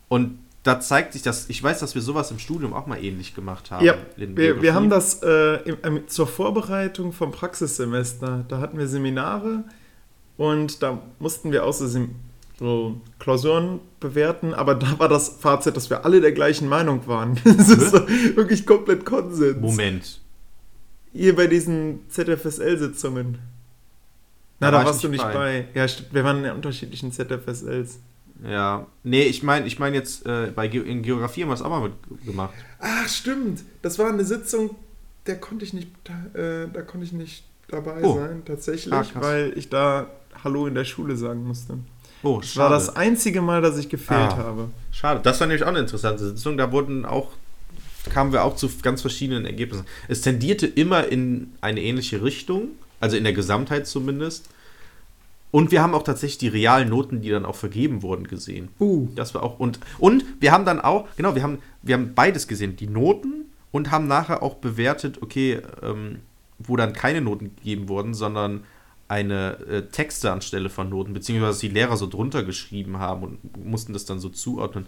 [0.08, 3.34] Und da zeigt sich das, ich weiß, dass wir sowas im Studium auch mal ähnlich
[3.34, 3.86] gemacht haben.
[3.86, 8.46] Ja, wir, wir haben das äh, im, zur Vorbereitung vom Praxissemester.
[8.48, 9.64] Da hatten wir Seminare
[10.38, 11.88] und da mussten wir auch so,
[12.60, 17.40] so Klausuren bewerten, aber da war das Fazit, dass wir alle der gleichen Meinung waren.
[17.44, 19.60] Das ist so wirklich komplett Konsens.
[19.60, 20.22] Moment.
[21.14, 23.38] Hier bei diesen ZFSL-Sitzungen.
[24.60, 25.68] Na, Da da, war warst du nicht nicht bei.
[25.74, 25.86] Ja.
[26.12, 28.00] Wir waren in unterschiedlichen ZFSLs.
[28.48, 28.88] Ja.
[29.04, 31.70] Nee, ich meine ich mein jetzt, äh, bei Ge in Geografie haben wir es auch
[31.70, 31.92] mal
[32.26, 32.54] gemacht.
[32.80, 33.62] Ach, stimmt.
[33.82, 34.76] Das war eine Sitzung,
[35.28, 38.16] der konnte ich nicht, da, äh, da konnte ich nicht dabei Oh.
[38.16, 40.08] sein, tatsächlich, Ah, weil ich da
[40.44, 41.78] Hallo in der Schule sagen musste.
[42.24, 42.74] Oh, Das war schade.
[42.76, 44.38] das einzige Mal, dass ich gefehlt Ah.
[44.38, 44.70] habe.
[44.92, 45.20] Schade.
[45.24, 46.58] Das war nämlich auch eine interessante Sitzung.
[46.58, 47.30] Da wurden auch,
[48.10, 49.86] kamen wir auch zu ganz verschiedenen Ergebnissen.
[50.08, 54.50] Es tendierte immer in eine ähnliche Richtung, also in der Gesamtheit zumindest.
[55.52, 58.70] Und wir haben auch tatsächlich die realen Noten, die dann auch vergeben wurden, gesehen.
[58.80, 59.10] Uh.
[59.16, 62.48] Das war auch und und wir haben dann auch genau wir haben wir haben beides
[62.48, 66.20] gesehen die Noten und haben nachher auch bewertet okay ähm,
[66.58, 68.64] wo dann keine Noten gegeben wurden sondern
[69.10, 73.92] eine äh, Texte anstelle von Noten beziehungsweise die Lehrer so drunter geschrieben haben und mussten
[73.92, 74.86] das dann so zuordnen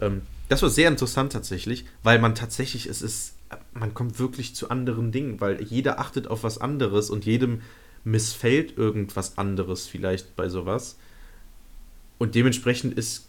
[0.00, 3.34] ähm, das war sehr interessant tatsächlich weil man tatsächlich es ist
[3.74, 7.62] man kommt wirklich zu anderen Dingen weil jeder achtet auf was anderes und jedem
[8.04, 10.96] missfällt irgendwas anderes vielleicht bei sowas
[12.18, 13.26] und dementsprechend ist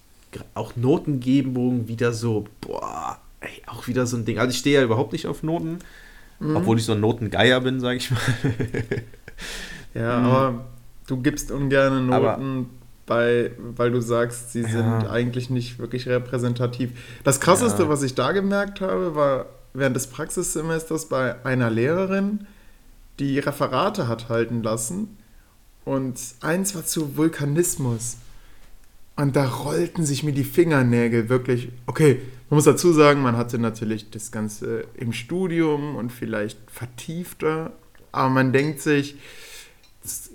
[0.53, 4.37] auch Notengebung wieder so, boah, ey, auch wieder so ein Ding.
[4.37, 5.79] Also ich stehe ja überhaupt nicht auf Noten,
[6.39, 6.55] Mhm.
[6.55, 8.19] obwohl ich so ein Notengeier bin, sage ich mal.
[9.95, 10.25] Ja, Mhm.
[10.25, 10.65] aber
[11.07, 12.69] du gibst ungern Aber- Noten
[13.09, 14.69] bei, weil du sagst, sie Ja.
[14.69, 16.91] sind eigentlich nicht wirklich repräsentativ.
[17.25, 17.89] Das krasseste, Ja.
[17.89, 22.47] was ich da gemerkt habe, war während des Praxissemesters bei einer Lehrerin,
[23.19, 25.17] die Referate hat halten lassen.
[25.83, 28.17] Und eins war zu Vulkanismus.
[29.15, 31.69] Und da rollten sich mir die Fingernägel wirklich.
[31.87, 37.71] Okay, man muss dazu sagen, man hatte natürlich das Ganze im Studium und vielleicht vertiefter.
[38.13, 39.17] Aber man denkt sich,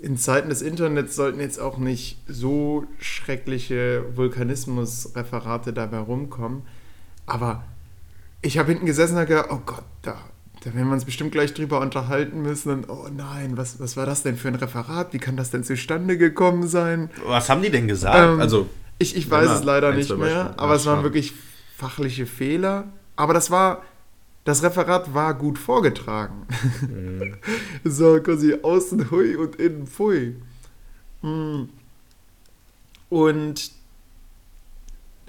[0.01, 6.63] in Zeiten des Internets sollten jetzt auch nicht so schreckliche Vulkanismus-Referate dabei rumkommen.
[7.25, 7.63] Aber
[8.41, 10.15] ich habe hinten gesessen und gedacht, oh Gott, da,
[10.63, 12.71] da werden wir uns bestimmt gleich drüber unterhalten müssen.
[12.71, 15.13] Und oh nein, was, was war das denn für ein Referat?
[15.13, 17.09] Wie kann das denn zustande gekommen sein?
[17.25, 18.17] Was haben die denn gesagt?
[18.17, 21.33] Ähm, also, Ich, ich weiß es leider nicht mehr, aber es waren wirklich
[21.75, 22.85] fachliche Fehler,
[23.17, 23.81] aber das war,
[24.45, 26.47] das Referat war gut vorgetragen.
[26.81, 27.33] Mhm.
[27.83, 30.35] so quasi außen hui und innen pfui.
[31.21, 31.63] Mm.
[33.09, 33.71] Und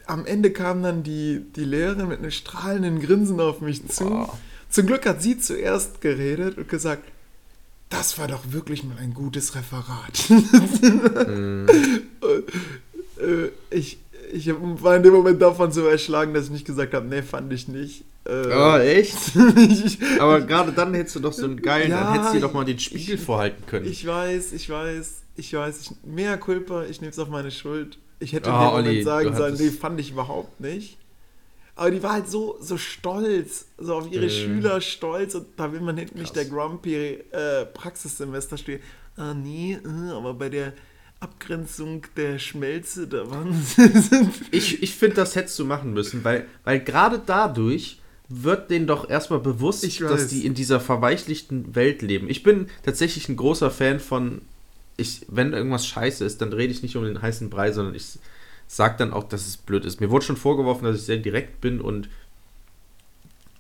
[0.07, 4.05] am Ende kam dann die, die Lehrerin mit einem strahlenden Grinsen auf mich zu.
[4.05, 4.39] Wow.
[4.69, 7.05] Zum Glück hat sie zuerst geredet und gesagt,
[7.89, 10.31] das war doch wirklich mal ein gutes Referat.
[11.29, 11.67] Mhm.
[13.19, 13.99] Äh, ich,
[14.37, 14.51] ich
[14.83, 17.69] war in dem Moment davon so erschlagen, dass ich nicht gesagt habe, nee, fand ich
[17.69, 18.05] nicht.
[18.25, 19.17] Äh, Oh, echt?
[19.57, 22.43] ich, Aber gerade dann hättest du doch so einen geilen, Ja, dann hättest du dir
[22.47, 23.87] doch mal den Spiegel ich- vorhalten können.
[23.87, 27.99] ich weiß, ich weiß, ich weiß, ich, mehr Culpa, ich nehme es auf meine Schuld.
[28.19, 30.99] Ich hätte in Oh, dem Moment Olli, sagen sollen, nee, fand ich überhaupt nicht.
[31.75, 34.31] Aber die war halt so, so stolz, so auf ihre Mhm.
[34.31, 36.55] Schüler stolz und da will man hinten nicht der Krass.
[36.55, 38.81] Grumpy äh, Praxissemester stehen.
[39.17, 40.73] Ah, nee, äh, aber bei der
[41.21, 43.55] Abgrenzung der Schmelze, da waren
[44.51, 49.09] Ich, ich finde, das hättest du machen müssen, weil, weil gerade dadurch wird denen doch
[49.09, 52.29] erstmal bewusst, dass die in dieser verweichlichten Welt leben.
[52.29, 54.43] Ich bin tatsächlich ein großer Fan von,
[54.97, 58.19] ich, wenn irgendwas scheiße ist, dann rede ich nicht um den heißen Brei, sondern ich
[58.67, 60.01] sag dann auch, dass es blöd ist.
[60.01, 62.09] Mir wurde schon vorgeworfen, dass ich sehr direkt bin und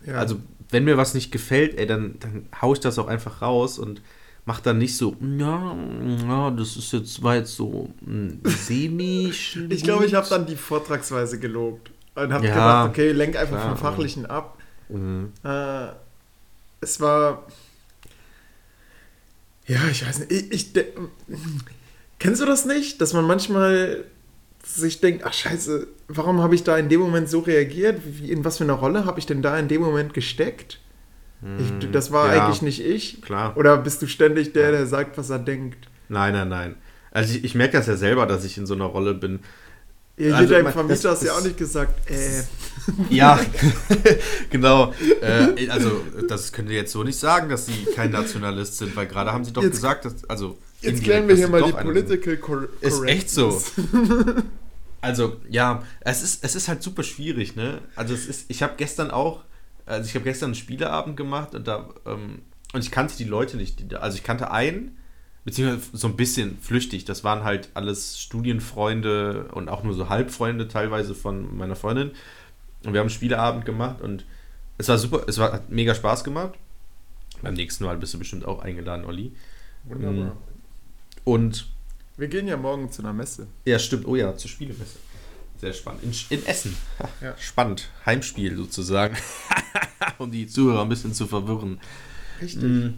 [0.04, 0.14] ja.
[0.14, 0.36] also
[0.70, 4.02] wenn mir was nicht gefällt, ey, dann, dann hau ich das auch einfach raus und
[4.46, 5.76] mach dann nicht so, ja,
[6.26, 9.32] ja das ist jetzt, war jetzt so mm, semi
[9.68, 13.56] Ich glaube, ich habe dann die Vortragsweise gelobt und habe Ja, gedacht, okay, lenk einfach
[13.56, 14.58] klar, vom Fachlichen ab.
[14.88, 15.32] Mhm.
[15.44, 15.88] Äh,
[16.80, 17.46] es war.
[19.66, 20.32] Ja, ich weiß nicht.
[20.32, 20.92] Ich, ich, de-
[22.18, 23.00] kennst du das nicht?
[23.00, 24.04] Dass man manchmal
[24.64, 28.00] sich denkt, ach scheiße, warum habe ich da in dem Moment so reagiert?
[28.04, 30.80] Wie, in was für eine Rolle habe ich denn da in dem Moment gesteckt?
[31.80, 32.46] Ich, das war Ja.
[32.46, 33.22] eigentlich nicht ich.
[33.22, 33.56] Klar.
[33.56, 35.88] Oder bist du ständig der, der sagt, was er denkt?
[36.08, 36.74] Nein, nein, nein.
[37.10, 39.40] Also ich, ich merke das ja selber, dass ich in so einer Rolle bin.
[40.18, 42.42] Ja, Also, jeder im Vermieter hast ja auch nicht gesagt, äh,
[43.14, 43.38] Ja,
[44.50, 44.94] genau.
[45.20, 49.06] Äh, also das könnt ihr jetzt so nicht sagen, dass sie kein Nationalist sind, weil
[49.06, 51.72] gerade haben sie doch Jetzt- gesagt, dass also jetzt klären wir hier mal die.
[51.72, 53.48] Political Cor Ist echt so.
[53.50, 54.44] Correctness.
[55.02, 57.78] Also ja, es ist es ist halt super schwierig, ne?
[57.94, 59.44] Also es ist, ich habe gestern auch,
[59.86, 63.56] also ich habe gestern einen Spieleabend gemacht und da ähm, und ich kannte die Leute
[63.56, 64.98] nicht, die da, also ich kannte einen
[65.44, 67.04] beziehungsweise so ein bisschen flüchtig.
[67.04, 72.10] Das waren halt alles Studienfreunde und auch nur so Halbfreunde teilweise von meiner Freundin.
[72.84, 74.24] Und wir haben einen Spieleabend gemacht und
[74.76, 76.54] es war super, es war, hat mega Spaß gemacht.
[77.42, 79.32] Beim nächsten Mal bist du bestimmt auch eingeladen, Olli.
[79.84, 80.36] Wunderbar.
[81.24, 81.68] Und
[82.16, 83.46] Wir gehen ja morgen zu einer Messe.
[83.64, 84.06] ja, stimmt.
[84.06, 84.98] Oh ja, zur Spielemesse.
[85.58, 86.02] Sehr spannend.
[86.02, 86.76] In, in Essen.
[87.20, 87.34] Ja.
[87.38, 87.88] Spannend.
[88.04, 89.16] Heimspiel sozusagen.
[90.18, 91.80] um die Zuhörer ein bisschen zu verwirren.
[92.40, 92.62] Richtig.
[92.62, 92.88] Mm.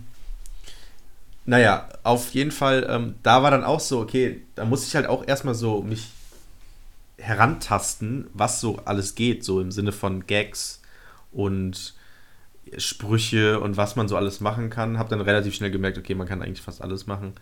[1.46, 5.06] Naja, auf jeden Fall, ähm, da war dann auch so, okay, da muss ich halt
[5.06, 6.08] auch erstmal so mich
[7.16, 10.82] herantasten, was so alles geht, so im Sinne von Gags
[11.32, 11.94] und
[12.76, 14.98] Sprüche und was man so alles machen kann.
[14.98, 17.32] Hab dann relativ schnell gemerkt, okay, man kann eigentlich fast alles machen.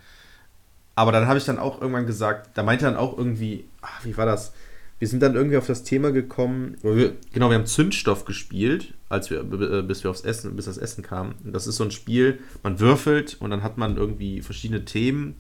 [0.95, 4.17] Aber dann habe ich dann auch irgendwann gesagt, da meinte dann auch irgendwie, ach, wie
[4.17, 4.53] war das?
[4.99, 9.31] Wir sind dann irgendwie auf das Thema gekommen, wir, genau, wir haben Zündstoff gespielt, als
[9.31, 11.35] wir, bis wir aufs Essen, bis das Essen kam.
[11.45, 15.37] Und das ist so ein Spiel, man würfelt und dann hat man irgendwie verschiedene Themen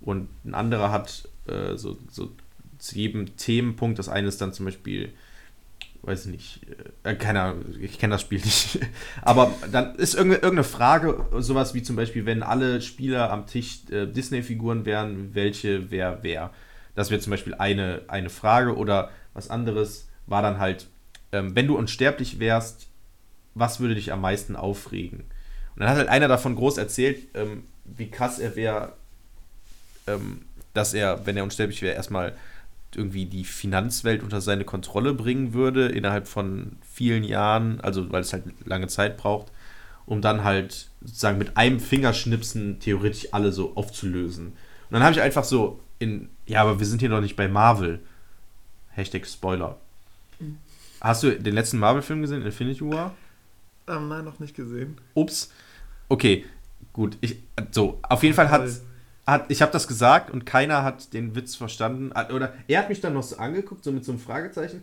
[0.00, 2.30] und ein anderer hat äh, so, so
[2.78, 5.10] zu jedem Themenpunkt, das eine ist dann zum Beispiel,
[6.02, 6.60] weiß nicht,
[7.02, 8.80] äh, keine Ahnung, ich kenne das Spiel nicht.
[9.22, 14.06] Aber dann ist irgendeine, Frage, sowas wie zum Beispiel, wenn alle Spieler am Tisch äh,
[14.06, 16.50] Disney-Figuren wären, welche wer wer.
[16.94, 20.88] Das wäre zum Beispiel eine, eine Frage oder was anderes war dann halt,
[21.32, 22.88] ähm, wenn du unsterblich wärst,
[23.54, 25.20] was würde dich am meisten aufregen?
[25.20, 28.92] Und dann hat halt einer davon groß erzählt, ähm, wie krass er wäre,
[30.06, 30.42] ähm,
[30.72, 32.34] dass er, wenn er unsterblich wäre, erstmal
[32.96, 38.32] irgendwie die Finanzwelt unter seine Kontrolle bringen würde, innerhalb von vielen Jahren, also weil es
[38.32, 39.50] halt lange Zeit braucht,
[40.06, 44.48] um dann halt sozusagen mit einem Fingerschnipsen theoretisch alle so aufzulösen.
[44.48, 44.56] Und
[44.90, 48.00] dann habe ich einfach so in, ja, aber wir sind hier noch nicht bei Marvel.
[48.90, 49.78] Hashtag Spoiler.
[51.00, 53.14] Hast du den letzten Marvel-Film gesehen, Infinity War?
[53.86, 54.96] Ähm, nein, noch nicht gesehen.
[55.14, 55.52] Ups.
[56.08, 56.44] Okay,
[56.92, 57.18] gut.
[57.20, 58.68] Ich, so, auf jeden Fall hat,
[59.26, 62.12] hat ich habe das gesagt und keiner hat den Witz verstanden.
[62.32, 64.82] Oder er hat mich dann noch so angeguckt, so mit so einem Fragezeichen.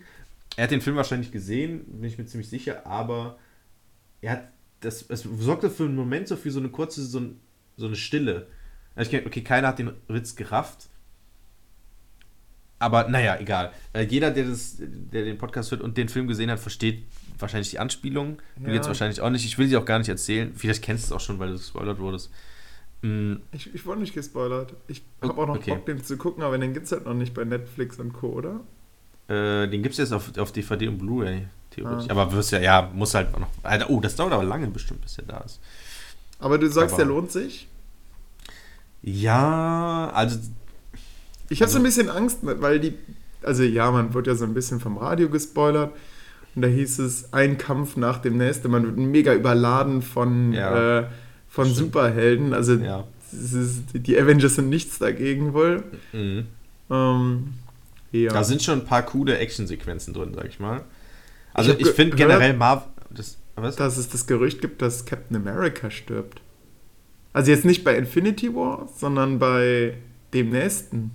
[0.58, 3.38] Er hat den Film wahrscheinlich gesehen, bin ich mir ziemlich sicher, aber
[4.22, 4.44] er hat
[4.82, 7.40] das, es sorgte für einen Moment so für so eine kurze, so, ein,
[7.78, 8.48] so eine Stille.
[8.96, 10.90] Hab ich okay, keiner hat den Witz gerafft.
[12.82, 13.72] Aber naja, egal.
[13.94, 17.04] Äh, jeder, der, das, der den Podcast hört und den Film gesehen hat, versteht
[17.38, 18.40] wahrscheinlich die Anspielung.
[18.58, 18.76] Du Ja.
[18.76, 19.46] jetzt wahrscheinlich auch nicht.
[19.46, 20.52] Ich will sie auch gar nicht erzählen.
[20.56, 22.32] Vielleicht kennst du es auch schon, weil du gespoilert wurdest.
[23.04, 24.74] Mm, Ich, ich wurde nicht gespoilert.
[24.88, 25.72] Ich habe auch noch okay.
[25.76, 28.30] Bock, den zu gucken, aber den gibt es halt noch nicht bei Netflix und Co.,
[28.30, 28.60] oder?
[29.28, 32.10] Äh, den gibt es jetzt auf, auf DVD und Blu-ray, theoretisch.
[32.10, 32.12] Ah.
[32.12, 33.48] Aber wirst ja, ja, muss halt noch.
[33.64, 35.60] Alter, oh, das dauert aber lange bestimmt, bis der da ist.
[36.40, 37.68] Aber du sagst, aber, der lohnt sich?
[39.04, 40.40] Ja, also.
[41.52, 42.94] Ich habe also, so ein bisschen Angst, weil die.
[43.44, 45.92] Also, ja, man wird ja so ein bisschen vom Radio gespoilert.
[46.56, 48.72] Und da hieß es, ein Kampf nach dem nächsten.
[48.72, 51.06] Man wird mega überladen von, ja, äh,
[51.48, 52.54] von Superhelden.
[52.54, 53.06] Also, ja.
[53.32, 55.84] ist, die Avengers sind nichts dagegen wohl.
[56.14, 56.48] Mhm.
[56.90, 57.54] Ähm,
[58.12, 58.32] ja.
[58.32, 60.84] Da sind schon ein paar coole Actionsequenzen drin, sag ich mal.
[61.54, 62.88] Also, ich, ich finde generell Marvel.
[63.10, 63.76] Das, was?
[63.76, 66.42] Dass es das Gerücht gibt, dass Captain America stirbt.
[67.34, 69.96] Also jetzt nicht bei Infinity War, sondern bei
[70.34, 71.12] dem nächsten.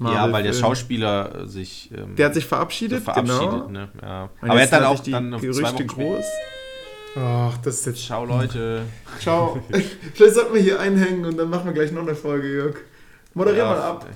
[0.00, 1.90] Ja, weil der Schauspieler sich.
[1.96, 3.68] Ähm, der hat sich verabschiedet, verabschiedet genau.
[3.68, 3.88] Ne?
[4.02, 4.28] Ja.
[4.40, 6.24] Aber er hat dann auch die dann Gerüchte groß.
[7.16, 8.04] Ach, das ist jetzt.
[8.04, 8.82] Ciao, Leute.
[9.20, 9.62] Ciao.
[10.14, 12.76] Vielleicht sollten wir hier einhängen und dann machen wir gleich noch eine Folge, Jörg.
[13.34, 14.06] Moderier ja, mal ab.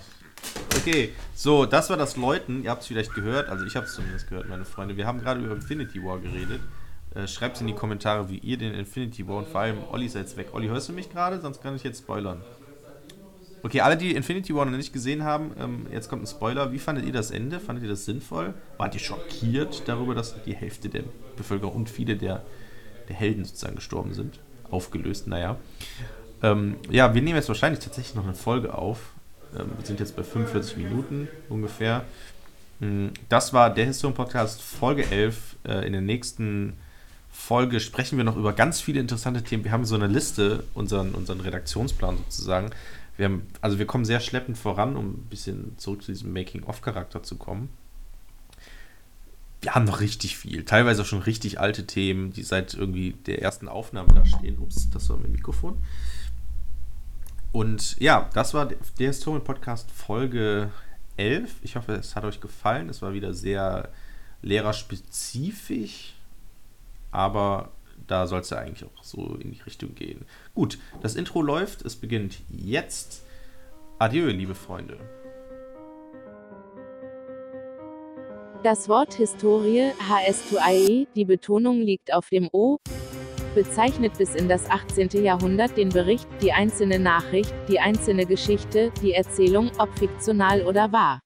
[0.76, 2.64] Okay, so, das war das Läuten.
[2.64, 4.97] Ihr habt es vielleicht gehört, also ich habe es zumindest gehört, meine Freunde.
[4.97, 6.61] Wir haben gerade über Infinity War geredet.
[7.14, 10.07] Äh, Schreibt es in die Kommentare, wie ihr den Infinity War und vor allem Olli
[10.07, 10.49] ist jetzt weg.
[10.53, 11.41] Olli, hörst du mich gerade?
[11.41, 12.43] Sonst kann ich jetzt spoilern.
[13.62, 16.72] Okay, alle, die Infinity War noch nicht gesehen haben, ähm, jetzt kommt ein Spoiler.
[16.72, 17.61] Wie fandet ihr das Ende?
[17.61, 18.54] Fandet ihr das sinnvoll?
[18.76, 21.04] Wart ihr schockiert darüber, dass die Hälfte der
[21.36, 22.44] Bevölkerung und viele der,
[23.09, 24.38] der Helden sozusagen gestorben sind?
[24.70, 25.56] Aufgelöst, naja.
[26.42, 29.12] Ähm, ja, wir nehmen jetzt wahrscheinlich tatsächlich noch eine Folge auf.
[29.59, 32.04] Ähm, wir sind jetzt bei 45 Minuten ungefähr.
[32.80, 35.56] Hm, das war der Historien-Podcast Folge 11.
[35.64, 36.74] Äh, in der nächsten
[37.30, 39.64] Folge sprechen wir noch über ganz viele interessante Themen.
[39.64, 42.70] Wir haben so eine Liste, unseren, unseren Redaktionsplan sozusagen.
[43.18, 47.22] Wir haben, also wir kommen sehr schleppend voran, um ein bisschen zurück zu diesem Making-of-Charakter
[47.22, 47.68] zu kommen.
[49.60, 53.42] Wir haben noch richtig viel, teilweise auch schon richtig alte Themen, die seit irgendwie der
[53.42, 54.58] ersten Aufnahme da stehen.
[54.58, 55.76] Ups, das war mein Mikrofon.
[57.52, 60.70] Und ja, das war der Historien-Podcast Folge
[61.18, 61.56] 11.
[61.62, 62.88] Ich hoffe, es hat euch gefallen.
[62.88, 63.90] Es war wieder sehr
[64.40, 66.14] lehrerspezifisch
[67.10, 67.70] aber
[68.09, 70.24] da soll es ja eigentlich auch so in die Richtung gehen.
[70.54, 73.22] Gut, das Intro läuft, es beginnt jetzt.
[73.98, 74.98] Adieu, liebe Freunde.
[78.64, 82.78] Das Wort Historie, HS2IE, die Betonung liegt auf dem O,
[83.54, 85.11] bezeichnet bis in das 18.
[85.22, 91.20] Jahrhundert den Bericht, die einzelne Nachricht, die einzelne Geschichte, die Erzählung, ob fiktional oder wahr.